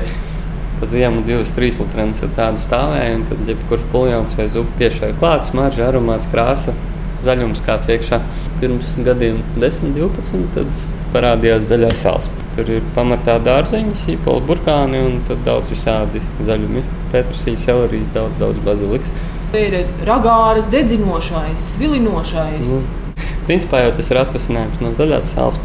pa 0.82 0.88
ziemu 0.90 1.22
divas, 1.22 1.52
trīs 1.54 1.76
litras 1.78 2.24
ar 2.26 2.30
tādu 2.34 2.58
stāvēju. 2.58 3.18
Un 3.20 3.26
tad, 3.28 3.42
jebkurš 3.46 3.82
puljons 3.92 4.32
vai 4.34 4.48
zupa 4.50 4.78
piešāva 4.80 5.14
klāt, 5.20 5.44
smarža, 5.46 5.84
aromāts, 5.86 6.26
krāsa, 6.32 6.74
zaļums 7.22 7.62
kāds 7.62 7.90
iekšā. 7.94 8.18
Pirms 8.58 8.88
gadiem 9.06 9.38
10, 9.62 9.92
12, 9.94 10.48
tad 10.56 10.72
parādījās 11.14 11.68
zaļā 11.68 11.92
sāls. 12.00 12.26
Tur 12.56 12.68
ir 12.68 12.82
pamatā 12.96 13.36
dārzeņi, 13.46 13.94
sīpols, 13.96 14.42
burkāni 14.48 14.98
un 15.06 15.20
daudz 15.46 15.70
visādi 15.70 16.20
zaļumi. 16.48 16.82
Pētersīs, 17.12 17.62
selerijas, 17.62 18.10
daudz, 18.16 18.34
daudz 18.42 18.58
baziliks. 18.66 19.12
Te 19.52 19.62
ir 19.68 19.76
ragāras, 20.08 20.66
dedzinošais, 20.72 21.62
svilinošais. 21.76 22.66
Nu, 22.66 22.80
Principā 23.46 23.84
jau 23.84 23.94
tas 23.94 24.10
ir 24.10 24.18
atvasinājums 24.18 24.82
no 24.82 24.90
zaļās 24.98 25.30
sāls. 25.36 25.62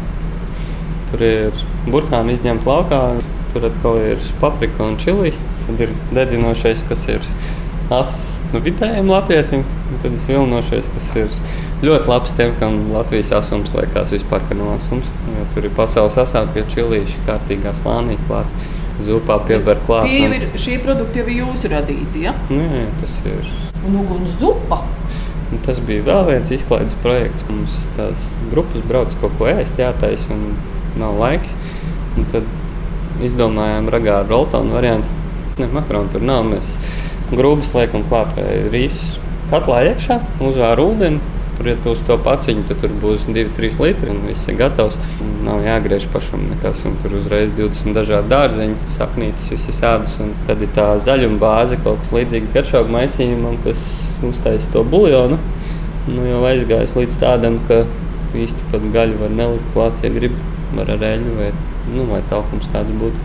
Tur 1.10 1.26
ir 1.26 1.66
burkāni 1.88 2.36
izņemti 2.36 2.68
laukā, 2.68 3.02
tur 3.58 3.70
atkal 3.70 3.96
ir 3.98 4.18
paprika 4.40 4.84
un 4.84 4.96
čili. 4.98 5.32
Tad 5.66 5.80
ir 5.80 5.94
dedzinošais, 6.14 6.84
kas 6.88 7.08
ir 7.10 7.24
ass 7.92 8.38
nu, 8.52 8.60
vidējiem 8.62 9.08
latvietim, 9.10 9.64
un 9.64 10.02
tad 10.02 10.14
ir 10.14 10.26
vilnošais, 10.28 10.86
kas 10.94 11.08
ir 11.18 11.32
ļoti 11.82 12.10
labs 12.10 12.34
tiem, 12.36 12.52
kam 12.60 12.78
Latvijas 12.92 13.32
asums 13.40 13.74
liekas 13.76 14.12
vispār 14.14 14.44
kā 14.48 14.56
no 14.58 14.70
asums. 14.76 15.08
Jo 15.34 15.46
tur 15.54 15.66
ir 15.66 15.74
pasaules 15.76 16.18
asākie 16.22 16.64
čilīši, 16.70 17.24
kārtīgā 17.26 17.74
slānī 17.78 18.18
klāt, 18.28 18.68
zupā 19.06 19.40
pieber 19.48 19.80
klāt. 19.88 20.06
Tie 20.06 20.28
ir 20.38 20.46
šie 20.60 20.78
produkti 20.84 21.22
jau 21.22 21.26
ir 21.26 21.40
jūsu 21.42 21.72
radīti. 21.74 22.28
Ja? 22.28 22.36
Nu, 22.52 22.62
jā, 22.62 22.86
tas 23.02 23.18
ir 23.26 23.50
Un 23.86 24.00
uguns 24.00 24.38
zupa. 24.40 24.82
Un 25.48 25.60
tas 25.64 25.78
bija 25.80 26.04
vēl 26.04 26.24
viens 26.28 26.50
izklaides 26.52 26.96
projekts. 27.02 27.46
Mums 27.48 27.76
tās 27.96 28.30
grupas 28.52 28.84
brauc 28.90 29.14
kaut 29.22 29.36
ko 29.38 29.48
ēst, 29.48 29.78
jātaisa 29.80 30.34
un 30.34 30.50
nav 31.00 31.16
laiks. 31.20 31.54
Un 32.18 32.26
tad 32.34 32.48
izdomājām 33.24 33.88
ragāru 33.92 34.32
roltonu 34.34 34.76
variantu. 34.76 35.10
Ne, 35.58 35.66
makaronu 35.74 36.12
tur 36.12 36.22
nav. 36.22 36.44
Mēs 36.46 36.76
grūbas 37.34 37.74
liekam 37.74 38.04
vai 38.10 38.60
rīsus 38.72 39.18
katlā 39.50 39.82
iekšā, 39.90 40.20
uzvēr 40.44 40.80
ūdeni. 40.82 41.36
Tur, 41.58 41.66
ja 41.66 41.74
tu 41.82 41.90
uz 41.90 42.02
to 42.06 42.14
paciņu, 42.22 42.68
tad 42.68 42.78
tur 42.84 42.92
būs 43.02 43.24
2-3 43.26 43.80
litri 43.82 44.12
un 44.12 44.20
viss 44.28 44.46
ir 44.46 44.54
gatavs. 44.60 44.94
Nav 45.42 45.64
jāgriež 45.66 46.04
pašam 46.12 46.44
nekas, 46.52 46.84
un 46.86 46.94
tur 47.02 47.16
uzreiz 47.18 47.50
20 47.56 47.96
dažādi 47.96 48.30
dārzeņi, 48.30 48.76
saknītes, 48.94 49.48
visi 49.50 49.74
sēdas. 49.74 50.14
Un 50.22 50.36
tad 50.46 50.62
ir 50.62 50.70
tā 50.76 50.92
zaļuma 51.02 51.40
bāze, 51.42 51.80
kaut 51.82 51.98
kas 52.04 52.14
līdzīgs 52.14 52.52
garšaugu 52.54 52.94
maisījumam, 52.94 53.58
kas 53.64 53.88
uztaisa 54.28 54.70
to 54.76 54.84
buļļonu. 54.92 55.40
Nu, 56.12 56.28
jau 56.30 56.44
aizgājis 56.46 56.94
līdz 56.94 57.18
tādam, 57.24 57.58
ka 57.66 57.82
īsti 58.38 58.70
pat 58.70 58.86
gaļu 58.94 59.18
var 59.24 59.34
nelikt 59.40 59.74
klāt, 59.74 59.98
ja 60.06 60.12
grib, 60.14 60.38
var 60.38 60.57
ar 60.76 61.06
eļļu 61.12 61.36
vai, 61.38 61.52
nu, 61.94 62.04
lai 62.10 62.20
taukums 62.30 62.68
kāds 62.74 62.92
būtu. 63.00 63.16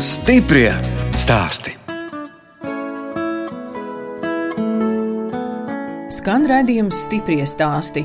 Stiprie 0.00 0.72
stāsti. 1.20 1.76
Skan 6.12 6.46
redzējums 6.46 7.04
stiprie 7.06 7.44
stāsti. 7.48 8.04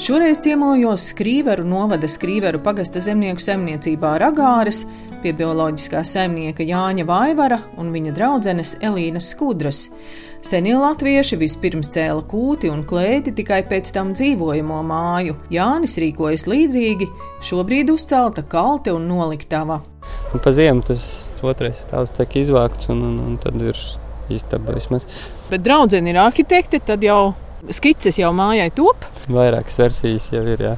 Šoreiz 0.00 0.38
ciemojos 0.40 1.10
Skrīveru 1.10 1.64
novada 1.68 2.08
Skrīveru 2.08 2.60
pagasta 2.64 3.02
zemnieku 3.04 3.42
saimniecībā 3.44 4.14
Ragāras 4.22 4.84
pie 5.20 5.34
bioloģiskā 5.36 6.00
saimnieka 6.06 6.64
Jāņa 6.64 7.04
Vaivara 7.08 7.58
un 7.76 7.90
viņa 7.92 8.14
draudzenes 8.16 8.78
Elīnas 8.80 9.28
Skudras. 9.34 9.82
Senie 10.40 10.72
latvieši 10.72 11.36
vispirms 11.36 11.90
cēla 11.92 12.22
kūti 12.24 12.70
un 12.72 12.80
klēti, 12.88 13.34
tikai 13.36 13.58
pēc 13.68 13.90
tam 13.92 14.14
dzīvojamo 14.16 14.78
māju. 14.88 15.34
Jānis 15.52 15.98
rīkojas 16.00 16.46
līdzīgi, 16.48 17.08
šobrīd 17.44 17.92
uzcelta 17.92 18.40
kalte 18.48 18.94
un 18.96 19.04
noliktava. 19.10 19.82
Un 20.32 20.40
pa 20.40 20.52
ziemu 20.56 20.80
tas 20.88 21.04
otrais 21.44 21.76
stāvs 21.84 22.14
tiek 22.16 22.38
izvākts, 22.40 22.88
un, 22.88 23.04
un, 23.10 23.20
un 23.26 23.36
tad 23.42 23.60
ir 23.60 23.76
istaba 24.32 24.78
vismaz. 24.78 25.04
Bet 25.52 25.60
draudzene 25.66 26.14
ir 26.14 26.22
arhitekte, 26.24 26.80
tad 26.88 27.04
jau 27.04 27.34
skices 27.76 28.16
jau 28.22 28.32
mājai 28.32 28.70
top. 28.72 29.04
Vairākas 29.28 29.76
versijas 29.82 30.30
jau 30.32 30.46
ir. 30.48 30.64
Jā. 30.70 30.74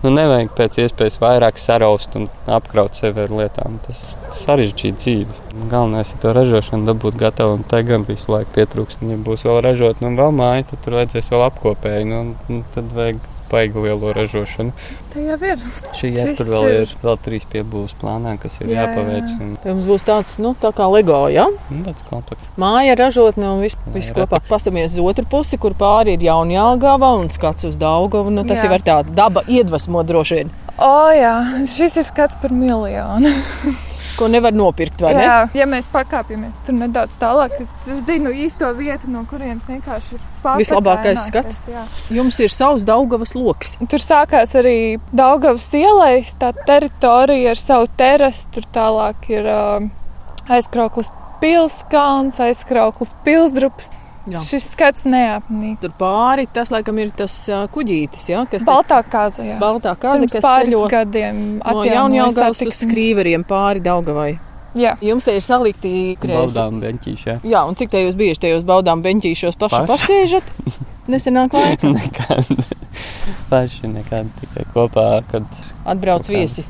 Nu, 0.00 0.08
nevajag 0.16 0.54
pēc 0.56 0.78
iespējas 0.80 1.18
vairāk 1.20 1.58
saraust 1.60 2.14
un 2.16 2.28
apkraut 2.48 2.96
sevi 2.96 3.20
ar 3.26 3.34
lietām. 3.36 3.76
Tas 3.84 4.14
sarežģīja 4.38 4.96
dzīvi. 4.96 5.40
Galvenais 5.68 6.14
ir 6.14 6.22
to 6.22 6.32
ražošanu 6.36 6.88
dabūt 6.88 7.18
gatavu, 7.20 7.58
un 7.58 7.66
tai 7.68 7.82
gan 7.88 8.06
visu 8.08 8.32
laiku 8.32 8.54
pietrūkst. 8.54 9.04
Ja 9.04 9.18
būs 9.20 9.44
vēl 9.44 9.60
ražot, 9.66 10.00
nu 10.00 10.14
vēl 10.16 10.32
māja, 10.38 10.64
tad 10.70 10.80
tur 10.86 10.96
vajadzēs 11.02 11.28
vēl 11.34 11.44
apkopēji. 11.50 12.08
Nu, 12.08 12.22
un 12.48 12.64
tad 12.72 12.96
vajag 12.96 13.20
paigi 13.50 13.82
lielo 13.82 14.12
ražošanu. 14.14 14.72
Tā 15.12 15.24
jau 15.26 15.36
ir. 15.50 15.64
Šī 15.98 16.10
jā, 16.14 16.24
tur 16.38 16.46
vēl 16.46 16.66
ir- 16.70 16.80
ir 16.86 16.94
vēl 17.02 17.18
trīs 17.26 17.44
piebūves 17.52 17.94
plānā, 18.00 18.36
kas 18.40 18.60
ir 18.60 18.68
Jā, 18.70 18.86
jāpaveic. 18.86 19.26
jā. 19.26 19.40
Un, 19.42 19.56
Tad 19.62 19.74
mums 19.74 19.88
būs 19.90 20.04
tāds, 20.06 20.38
nu, 20.38 20.54
tā 20.62 20.70
kā 20.72 20.86
LEGO, 20.92 21.20
ja? 21.34 21.48
nu, 21.70 21.82
tāds 21.84 22.06
komplekts. 22.08 22.46
Māja, 22.56 22.94
ražotne 22.96 23.44
un 23.50 23.60
viss, 23.66 23.76
viss 23.94 24.10
kopā. 24.14 24.40
Pastāmies 24.48 24.94
uz 24.94 25.02
otru 25.02 25.26
pusi, 25.26 25.58
kur 25.58 25.74
pāri 25.74 26.14
ir 26.14 26.20
Jaunjēlgava 26.30 27.12
un 27.20 27.28
skats 27.28 27.64
uz 27.66 27.76
Daugavu. 27.76 28.30
Nu, 28.30 28.44
tas 28.44 28.62
Jā. 28.62 28.70
jau 28.70 28.74
ir 28.78 28.86
tā 28.86 28.98
daba 29.14 29.42
iedvesmo 29.48 30.02
droši 30.06 30.34
vien, 30.40 30.50
O, 30.80 31.10
jā, 31.12 31.66
šis 31.68 31.96
ir 32.00 32.04
skats 32.04 32.36
par 32.40 32.50
miljonu. 32.56 33.28
ko 34.20 34.28
nevar 34.28 34.54
nopirkt, 34.56 35.00
vai 35.00 35.14
ne? 35.16 35.24
Jā, 35.24 35.36
ja 35.56 35.66
mēs 35.70 35.88
pakāpjamies 35.92 36.58
tur 36.66 36.76
nedaudz 36.76 37.14
tālāk, 37.20 37.56
es 37.64 38.02
zinu 38.06 38.32
īsto 38.44 38.68
vietu, 38.76 39.08
no 39.12 39.24
kurienes 39.30 39.68
vienkārši 39.70 40.16
ir 40.16 40.20
pārsteigts. 40.44 40.60
Vislabākais 40.60 41.24
skats? 41.30 41.68
Jums 42.12 42.40
ir 42.44 42.52
savs 42.52 42.84
Daugavas 42.88 43.32
lokus. 43.36 43.76
Tur 43.90 44.04
sākās 44.04 44.52
arī 44.60 44.76
Daugavas 45.16 45.70
ielais, 45.78 46.34
tā 46.40 46.52
teritorija 46.66 47.54
ar 47.54 47.60
savu 47.60 47.88
terasu. 48.00 48.46
Tur 48.54 48.66
tālāk 48.74 49.30
ir 49.32 49.48
uh, 49.48 49.88
aizkrauklis 50.50 51.10
pilskalns, 51.40 52.40
aizkrauklis 52.44 53.14
pilsdrups. 53.24 53.90
Jā. 54.30 54.42
Šis 54.46 54.68
skats 54.74 55.06
neapnīk. 55.10 55.78
Tur 55.82 55.94
pāri 55.98 56.46
tas, 56.52 56.70
laikam, 56.70 56.98
ir 57.02 57.10
tas 57.16 57.34
kuģītis, 57.74 58.28
ja? 58.30 58.44
kas 58.50 58.66
Baltā 58.68 59.00
kāza, 59.06 59.42
jā. 59.46 59.56
Baltā 59.62 59.96
kāza, 59.98 60.22
Pirms 60.22 60.36
kas 60.36 60.44
pāris 60.44 60.76
gadiem 60.92 61.40
no 61.58 61.64
atjaunoja 61.64 61.96
Jaunjēlgavas 61.96 62.62
uz. 62.68 62.78
Skrīveriem 62.84 63.46
pāri 63.48 63.82
Daugavai. 63.84 64.30
Jā. 64.78 64.92
Jums 65.02 65.26
te 65.26 65.34
ir 65.34 65.42
salikti 65.42 65.90
krēsli. 66.20 66.36
Baudām 66.54 66.76
beņķīšā. 66.84 67.40
Jā, 67.50 67.64
un 67.66 67.74
cik 67.78 67.90
te 67.90 68.04
jūs 68.04 68.14
bieži 68.18 68.38
tajos 68.44 68.62
baudām 68.68 69.02
beņķīšos 69.02 69.58
paši 69.58 69.80
Paši. 69.80 69.88
pasēžat? 69.90 70.52
Nesenāk 71.10 71.56
laika 71.56 71.90
Nekad. 71.90 72.52
Paši 73.50 73.90
nekad 73.90 74.30
tikai 74.38 74.66
kopā, 74.70 75.08
kad 75.30 75.46
atbrauc 75.90 76.28
kā. 76.28 76.36
viesi. 76.36 76.62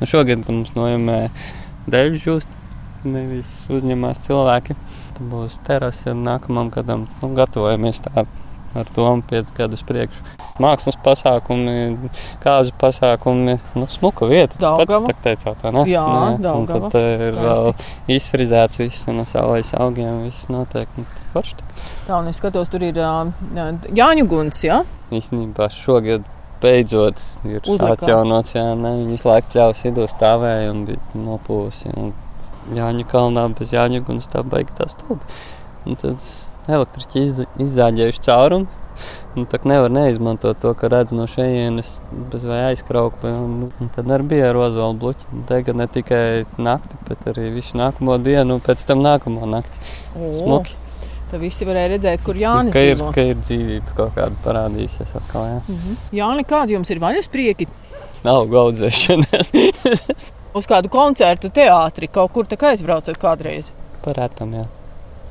Nu, 0.00 0.08
šogad 0.08 0.44
mums 0.50 0.74
nojumē 0.76 1.22
dēļ 1.88 2.18
žūst, 2.20 2.52
nevis 3.08 3.54
uzņemās 3.72 4.20
cilvēki. 4.26 4.76
Tad 5.14 5.26
būs 5.30 5.60
terase 5.66 6.10
un 6.10 6.24
nākamam 6.26 6.70
gadam 6.74 7.06
nu, 7.22 7.28
gatavojamies 7.36 8.00
tā 8.02 8.24
ar 8.74 8.88
domu 8.96 9.22
5 9.30 9.52
gadus 9.54 9.84
priekšu. 9.86 10.24
Mākslas 10.58 10.96
pasākumi, 11.02 12.10
kāzu 12.42 12.74
pasākumi, 12.78 13.54
nu, 13.78 13.86
smuka 13.90 14.26
vieta. 14.26 14.58
Daugava. 14.58 15.06
Pats 15.06 15.20
tā 15.22 15.28
teicāt, 15.28 15.62
vai 15.62 15.72
ne? 15.76 15.84
Jā, 15.90 16.02
Un 16.02 16.42
Daugava. 16.42 16.90
tad 16.90 16.98
eh, 17.00 17.28
ir 17.28 17.38
vēl 17.38 17.70
izfrizēts 18.16 18.80
viss 18.82 19.06
un 19.10 19.22
saulēs 19.30 19.70
augiem, 19.78 20.24
viss 20.26 20.50
notiek. 20.50 20.90
Un 20.98 21.06
Forši. 21.34 21.56
Tā, 22.08 22.18
un 22.18 22.28
es 22.30 22.38
skatos, 22.38 22.68
tur 22.70 22.82
ir 22.86 22.98
Jāņu 22.98 24.26
guns, 24.30 24.62
jā? 24.66 24.82
Īstenībā 25.14 25.70
šogad 25.74 26.26
beidzot 26.62 27.18
ir 27.46 27.60
Uzlikā. 27.62 27.94
atjaunots, 27.94 28.54
jā, 28.54 28.66
ne, 28.78 28.92
viņi 29.02 29.16
visu 29.16 29.28
laiku 29.28 29.50
pļāvas 29.54 29.82
vidū 29.86 30.06
stāvēja 30.10 30.70
un 30.74 30.84
bija 30.88 31.00
nopūsi. 31.14 31.90
Un 31.98 32.12
Jāņu 32.72 33.04
kalnā 33.10 33.44
bez 33.58 33.74
Jāņu 33.74 34.04
gunas 34.06 34.30
tā 34.32 34.40
beigta 34.46 34.84
tā 34.84 34.90
stūda. 34.92 35.36
Un 35.84 35.98
tad 36.00 36.22
elektriķi 36.70 37.22
iz, 37.26 37.42
izzāģējuši 37.60 38.24
caurumu. 38.24 38.80
Un 39.34 39.48
tā 39.50 39.58
nevar 39.66 39.90
neizmantot 39.90 40.60
to, 40.62 40.70
ka 40.78 40.86
redz 40.92 41.10
no 41.16 41.24
šejienes 41.26 41.88
bez 42.30 42.44
vai 42.46 42.60
aizkraukli. 42.68 43.32
Un, 43.34 43.56
un 43.82 43.90
tad 43.96 44.06
arī 44.14 44.28
bija 44.36 44.52
rozāla 44.54 44.94
bluķi. 44.94 45.42
Dega 45.48 45.74
ne 45.74 45.88
tikai 45.90 46.44
nakti, 46.62 47.00
bet 47.08 47.26
arī 47.32 47.50
visu 47.56 47.76
nākamo 47.80 48.16
dienu 48.22 48.56
un 48.60 48.62
pēc 48.64 48.86
tam 48.86 49.02
nākamo 49.04 49.50
nakti. 49.50 49.94
Smuki. 50.38 50.78
Tad 51.32 51.42
visi 51.42 51.66
varēja 51.66 51.90
redzēt, 51.96 52.22
kur 52.22 52.38
Jānis 52.38 52.76
Ka 52.76 52.84
ir, 52.86 52.94
dzīvo. 53.00 53.10
ka 53.16 53.24
ir 53.26 53.40
dzīvība 53.42 53.96
kaut 53.98 54.14
kāda 54.14 54.38
parādījusies 54.44 55.16
atkal. 55.18 55.48
Jā. 55.50 55.82
Jāni, 56.20 56.46
kādi 56.46 56.76
jums 56.76 56.94
ir 56.94 57.02
vaļasprieki? 57.02 57.66
Nav 58.24 58.46
gaudzēšanās. 58.54 59.50
Uz 60.54 60.68
kādu 60.70 60.90
koncertu, 60.92 61.50
teātri, 61.50 62.06
kaut 62.06 62.30
kur 62.34 62.46
tā 62.46 62.58
kā 62.60 62.70
aizbraucat 62.70 63.18
kādreiz. 63.18 63.72
Parētam, 64.04 64.54
jā. 64.54 64.64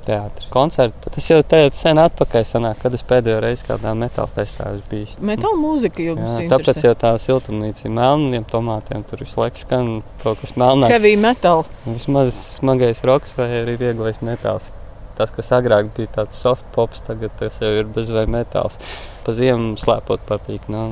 Teātris. 0.04 0.50
Koncerti. 0.52 1.12
Tas 1.16 1.28
jau 1.30 1.38
tādā 1.48 1.70
sen 1.80 2.00
atpakaļ 2.02 2.44
sanāk, 2.48 2.82
kad 2.84 2.96
es 2.98 3.06
pēdējo 3.08 3.38
reizi 3.44 3.64
kādā 3.70 3.94
metāla 3.96 4.28
festivālā 4.36 4.82
biju. 4.92 5.16
Metāla 5.24 5.56
mūzika 5.62 6.04
jums 6.04 6.28
Jā, 6.28 6.44
ir. 6.44 6.50
tāpēc 6.52 6.84
jau 6.84 6.94
tā 7.00 7.14
siltumnīca 7.24 7.88
ir 7.88 7.96
melniem 7.96 8.44
tomātiem. 8.52 9.06
Tur 9.08 9.24
visu 9.24 9.40
laiku 9.40 9.64
skan 9.64 9.94
kaut 10.26 10.44
kas 10.44 10.58
melnāks. 10.60 10.92
Heavy 10.98 11.16
metal. 11.24 11.64
Vismaz 11.88 12.36
smagais 12.60 13.04
roks 13.08 13.38
vai 13.40 13.48
arī 13.62 13.78
vieglais 13.80 14.20
metāls. 14.20 14.68
Tas, 15.16 15.32
kas 15.32 15.54
agrāk 15.56 15.94
bija 15.96 16.10
tāds 16.20 16.40
soft 16.42 16.66
pops, 16.76 17.04
tagad 17.08 17.32
tas 17.40 17.62
jau 17.62 17.70
ir 17.70 17.88
bez 17.96 18.10
vai 18.12 18.26
metāls. 18.28 18.80
Pa 19.24 19.36
ziemu 19.38 19.78
slēpot 19.80 20.26
patīk. 20.28 20.68
Nu, 20.74 20.88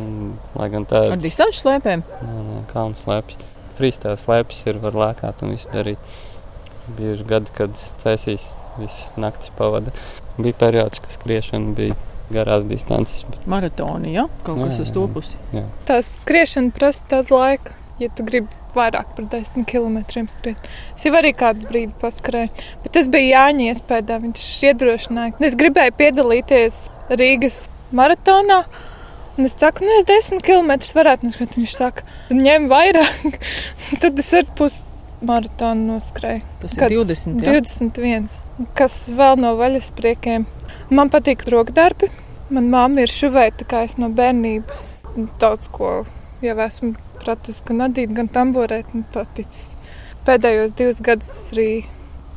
lai 0.56 0.70
gan 0.72 0.86
Ar 0.88 1.10
tāds 1.10 1.26
distanču 1.26 1.66
slēpēm. 1.66 2.06
Nē, 2.22 2.44
nē, 2.48 2.60
kalns 2.72 3.04
slēpjas. 3.04 3.51
Frīstēls 3.78 4.26
slēpjas 4.28 4.64
ir, 4.72 4.80
var 4.84 4.98
lēkāt 4.98 5.44
un 5.46 5.56
visu 5.56 5.72
darīt. 5.74 6.20
Bieži 6.98 7.26
gadi, 7.28 7.54
kad 7.56 7.76
cēsīs 8.02 8.52
visas 8.80 9.12
naktis 9.20 9.52
pavada. 9.58 9.94
Bija 10.38 10.58
periods, 10.60 11.02
kad 11.04 11.14
skriešana 11.14 11.76
bija 11.78 11.98
garās 12.32 12.66
distances. 12.68 13.26
Bet, 13.30 13.44
Maratoni, 13.52 14.16
jā? 14.16 14.26
Kaut 14.46 14.60
Jā, 14.62 14.72
kas 14.72 14.82
uz 14.86 14.94
to 14.96 15.06
pusi. 15.12 15.40
Tā 15.88 16.00
skriešana 16.06 16.74
prasa 16.76 17.08
daudz 17.12 17.32
laika. 17.34 17.78
Ja 18.02 18.10
tu 18.10 18.26
gribi 18.26 18.50
vairāk 18.74 19.12
par 19.18 19.28
10 19.30 19.68
km 19.70 20.00
skriet, 20.32 20.70
es 20.96 21.04
jau 21.06 21.12
arī 21.20 21.34
kādu 21.38 21.68
brīdi 21.70 21.92
paskrēju. 22.02 22.50
Bet 22.82 22.96
tas 22.96 23.10
bija 23.12 23.44
Jāņa 23.44 23.68
iespējā. 23.74 24.18
Viņš 24.24 24.46
iedrošināja. 24.72 25.36
Es 25.46 25.58
gribēju 25.60 25.94
piedalīties 26.00 26.80
Rīgas 27.12 27.66
maratonā. 27.94 28.64
Un 29.38 29.48
es 29.48 29.56
saku, 29.58 29.86
nu, 29.88 29.98
es 30.02 30.08
10 30.10 30.42
km 30.44 30.74
varētu 30.96 31.28
noskriet. 31.28 31.58
Viņš 31.58 31.76
saka, 31.78 32.08
ņem 32.36 32.68
vairāk. 32.72 33.38
Tad 34.02 34.20
es 34.20 34.32
ar 34.38 34.50
pusi 34.58 34.82
maratonu 35.26 35.94
noskrēju. 35.94 36.42
Tas 36.64 36.76
ir 36.76 36.84
Kāds 36.84 36.98
20. 36.98 37.46
Jā? 37.46 37.60
21. 37.62 38.28
Kas 38.78 38.98
vēl 39.16 39.38
no 39.42 39.54
vaļaspriekiem? 39.60 40.48
Man 40.92 41.12
patīk 41.14 41.46
rokdarbi. 41.52 42.12
Manā 42.52 42.68
mamma 42.74 43.06
ir 43.06 43.12
šuvēta, 43.14 43.64
kā 43.64 43.86
es 43.88 43.96
no 44.02 44.10
bērnības 44.12 44.90
daudz 45.40 45.70
ko 45.72 46.02
jau 46.44 46.58
esmu 46.66 46.94
pratusi, 47.22 47.64
gan 47.68 47.86
adīt, 47.88 48.12
gan 48.18 48.28
tamborēt. 48.32 48.92
Man 48.96 49.06
paticis. 49.14 49.72
Pēdējos 50.28 50.76
divus 50.78 51.00
gadus 51.06 51.32
arī 51.54 51.70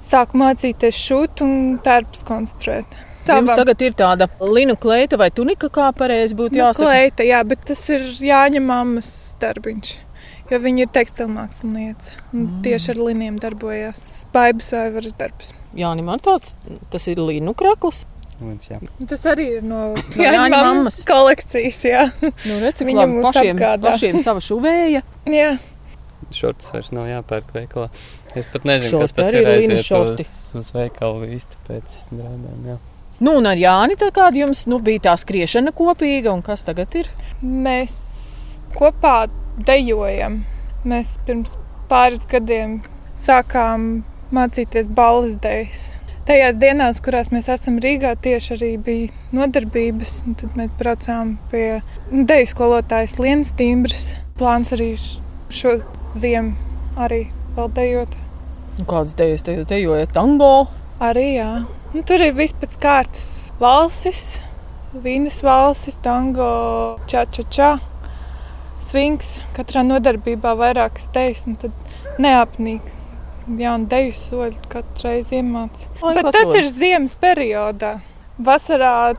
sāku 0.04 0.38
mācīties 0.40 1.00
šūt 1.08 1.42
un 1.44 1.56
tērpus 1.84 2.24
konstruēt. 2.28 2.96
Jums 3.28 3.54
tagad 3.56 3.82
ir 3.84 3.94
tāda 3.98 4.28
linu 4.40 4.76
kleita 4.80 5.18
vai 5.20 5.30
tunika, 5.34 5.70
kā 5.72 5.90
pareizi 5.96 6.36
būtu 6.38 6.58
nu, 6.58 6.64
jāsaka. 6.66 6.88
kleita, 6.90 7.26
jā, 7.26 7.40
bet 7.48 7.64
tas 7.70 7.84
ir 7.94 8.04
Jāņa 8.24 8.62
mammas 8.64 9.12
darbiņš. 9.42 9.94
Jo 10.52 10.58
viņa 10.60 10.84
ir 10.84 10.90
tekstilmākslinieca 10.92 12.18
un 12.34 12.40
mm. 12.42 12.56
tieši 12.66 12.90
ar 12.92 12.98
linijām 13.00 13.38
darbojās. 13.40 14.24
Baibas 14.34 14.74
vai 14.76 14.88
varas 14.92 15.14
darbs. 15.16 15.54
Jā, 15.74 15.94
man 16.04 16.20
tāds, 16.22 16.58
tas 16.92 17.08
ir 17.08 17.22
linu 17.22 17.54
krakls. 17.56 18.04
Līdz, 18.42 18.66
jā. 18.68 18.80
Tas 19.08 19.22
arī 19.30 19.46
ir 19.58 19.64
no 19.64 19.92
No 20.18 20.24
Jāņa 20.26 20.48
mammas 20.52 21.00
kolekcijas. 21.06 21.80
Jā. 21.88 22.08
Nu, 22.20 22.58
redz, 22.60 22.82
Viņa 22.84 23.06
mūs 23.10 23.28
pašiem, 23.30 23.54
apgādā. 23.54 23.92
pašiem 23.94 24.20
sava 24.24 24.42
šuvēja. 24.44 25.04
jā. 25.40 25.54
Šorts 26.34 26.72
vairs 26.74 26.90
nav 26.96 27.08
jāpērk 27.08 27.52
veikalā. 27.54 27.88
Es 28.34 28.48
pat 28.50 28.66
nezinu, 28.66 28.98
Šorti 28.98 29.04
kas 29.04 29.16
tas 29.16 29.36
ir 29.38 29.48
aiziet 29.48 29.86
šorti. 29.86 30.26
uz, 30.26 30.40
uz 30.60 30.72
veikalu 30.74 31.30
īsti 31.36 31.60
pēc 31.68 32.00
drādām. 32.10 32.68
Jā. 32.72 32.80
Nu, 33.22 33.36
un 33.38 33.46
ar 33.46 33.58
Jāni 33.58 33.94
kāda 33.94 34.34
jums 34.34 34.64
nu, 34.66 34.80
bija 34.82 35.04
tā 35.06 35.14
skriešana 35.20 35.70
kopīga, 35.76 36.32
un 36.34 36.42
kas 36.42 36.66
tagad 36.66 36.94
ir? 36.98 37.10
Mēs 37.42 37.98
kopā 38.74 39.28
dejojam. 39.62 40.42
Mēs 40.84 41.14
pirms 41.26 41.54
pāris 41.88 42.24
gadiem 42.28 42.80
sākām 43.14 44.02
mācīties 44.34 44.88
balles 44.90 45.36
dejas. 45.38 45.92
Tajās 46.24 46.56
dienās, 46.56 46.98
kurās 47.04 47.28
mēs 47.34 47.50
esam 47.52 47.76
Rīgā, 47.84 48.14
tieši 48.24 48.54
arī 48.56 48.70
bija 48.80 49.36
nodarbības. 49.36 50.16
Tad 50.40 50.58
mēs 50.58 50.72
braucām 50.78 51.36
pie 51.52 51.82
deju 52.10 52.50
skolotājas 52.50 53.18
Lienas 53.20 53.52
Timbras. 53.58 54.14
Plāns 54.40 54.72
arī 54.74 54.94
šo 55.54 55.76
ziemu 56.18 56.56
arī 56.98 57.26
vēl 57.54 57.70
dejot. 57.78 58.18
Kādas 58.88 59.14
dejas 59.20 59.46
jūs 59.46 59.70
dejojat? 59.70 60.16
Tango. 60.16 60.66
Arī 61.04 61.34
jā. 61.36 61.50
Nu, 61.94 62.00
tur 62.02 62.18
ir 62.24 62.32
viss 62.34 62.56
pēc 62.58 62.72
kārtas. 62.82 63.26
Valsis, 63.60 64.40
vīnas 65.04 65.36
valsis, 65.46 65.94
tango, 66.02 66.48
ča-ča-ča, 67.06 67.68
svings. 68.82 69.36
Katrā 69.54 69.84
nodarbībā 69.86 70.56
vairākas 70.58 71.06
tejas, 71.14 71.44
un 71.46 71.54
tad 71.62 72.18
neapnīk. 72.18 72.88
Jaunu 73.60 73.86
deju 73.92 74.16
soļu 74.18 74.66
katru 74.72 75.06
reizi 75.06 75.38
iemācīt. 75.38 76.02
Bet 76.18 76.32
tas 76.34 76.50
ir 76.58 76.66
ziemas 76.72 77.14
periodā. 77.20 77.94
Vasarā 78.42 79.14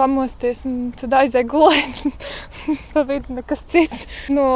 pamosties 0.00 0.64
un 0.64 0.90
tad 0.96 1.20
aizēj 1.20 1.44
gulēt. 1.52 2.04
Pa 2.96 3.04
vidu 3.04 3.36
nekas 3.42 3.68
cits. 3.68 4.08
No 4.32 4.48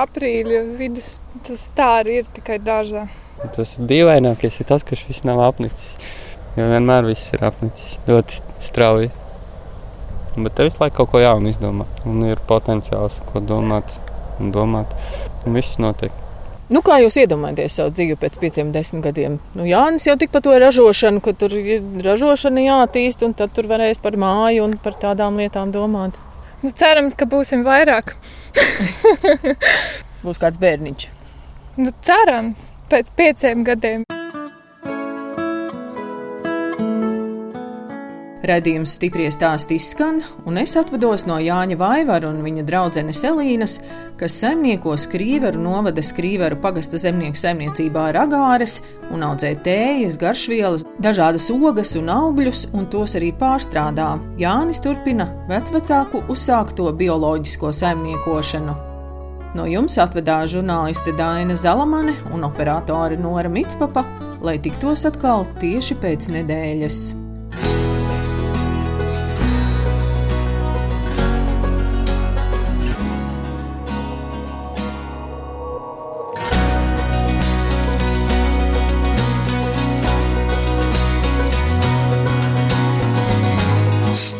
aprīļa 0.00 0.64
vidus 0.80 1.18
tas 1.44 1.68
tā 1.76 1.92
arī 2.00 2.22
ir 2.22 2.34
tikai 2.40 2.62
dārzā. 2.64 3.10
Tas 3.52 3.76
dīvainākais 3.76 4.62
ir 4.62 4.72
tas, 4.72 4.86
ka 4.88 4.96
šis 4.96 5.26
nav 5.28 5.44
apnicis. 5.52 6.14
Jo 6.54 6.70
vienmēr 6.70 7.06
viss 7.08 7.32
ir 7.34 7.42
apnicis 7.46 7.96
ļoti 8.06 8.42
strauji. 8.62 9.10
Bet 10.34 10.54
te 10.54 10.66
visu 10.66 10.82
laiku 10.82 11.00
kaut 11.00 11.12
ko 11.14 11.22
jaunu 11.22 11.50
izdomā. 11.50 11.86
Un 12.06 12.22
ir 12.26 12.42
potenciāls, 12.48 13.20
ko 13.30 13.42
domāt 13.42 13.96
un 14.42 14.52
domāt. 14.54 14.94
Un 15.46 15.58
viss 15.58 15.80
notiek. 15.82 16.14
Nu, 16.72 16.80
kā 16.80 16.96
jūs 17.02 17.18
iedomājaties 17.20 17.74
savu 17.76 17.92
dzīvi 17.92 18.16
pēc 18.18 18.38
pieciem, 18.40 18.70
desmit 18.72 19.04
gadiem? 19.04 19.36
Nu, 19.54 19.66
Jānis 19.68 20.06
jau 20.08 20.14
tik 20.18 20.32
par 20.32 20.42
to 20.46 20.54
ražošanu, 20.58 21.20
ka 21.22 21.34
tur 21.36 21.52
ir 21.58 21.82
ražošana 22.06 22.64
jātīst, 22.64 23.22
un 23.26 23.34
tad 23.36 23.52
tur 23.54 23.68
varēs 23.70 24.00
par 24.02 24.16
māju 24.18 24.64
un 24.64 24.78
par 24.80 24.96
tādām 25.02 25.36
lietām 25.42 25.74
domāt. 25.74 26.16
Nu, 26.64 26.72
cerams, 26.72 27.12
ka 27.18 27.28
būsim 27.28 27.66
vairāk. 27.66 28.14
Būs 30.24 30.40
kāds 30.40 30.56
bērniņš. 30.62 31.08
Nu, 31.76 31.92
cerams, 32.06 32.70
pēc 32.88 33.12
pieciem 33.18 33.66
gadiem. 33.66 34.08
Radījums 38.44 38.98
stipri 38.98 39.24
stāstī 39.32 39.78
izskan, 39.80 40.18
un 40.44 40.58
es 40.60 40.74
atvados 40.76 41.22
no 41.24 41.38
Jāņa 41.40 41.78
Vaivara 41.80 42.28
un 42.28 42.42
viņa 42.44 42.64
draudzenes 42.68 43.22
Elīnas, 43.24 43.78
kas 44.20 44.36
saimnieko 44.42 44.92
Skrīveru 45.00 45.62
novada 45.64 46.04
Skrīveru 46.04 46.58
pagasta 46.60 47.00
zemnieku 47.00 47.40
saimniecībā 47.40 48.10
Ragāres 48.18 48.82
un 49.14 49.24
audzē 49.24 49.54
tējas, 49.64 50.20
garšvielas, 50.20 50.84
dažādas 51.00 51.48
ogas 51.54 51.94
un 51.96 52.12
augļus, 52.12 52.66
un 52.76 52.84
tos 52.92 53.16
arī 53.16 53.32
pārstrādā. 53.40 54.10
Jānis 54.36 54.84
turpina 54.84 55.30
vecvecāku 55.48 56.26
uzsākto 56.28 56.92
bioloģisko 57.00 57.72
saimniekošanu. 57.80 58.76
No 59.56 59.64
jums 59.70 59.96
atvedās 60.02 60.52
žurnāliste 60.52 61.16
Daina 61.16 61.56
Zalamane 61.56 62.18
un 62.34 62.44
operātore 62.44 63.16
Nora 63.16 63.48
Mitspapa, 63.48 64.04
lai 64.44 64.58
tiktos 64.60 65.08
atkal 65.08 65.48
tieši 65.62 66.02
pēc 66.02 66.34
nedēļas. 66.36 67.23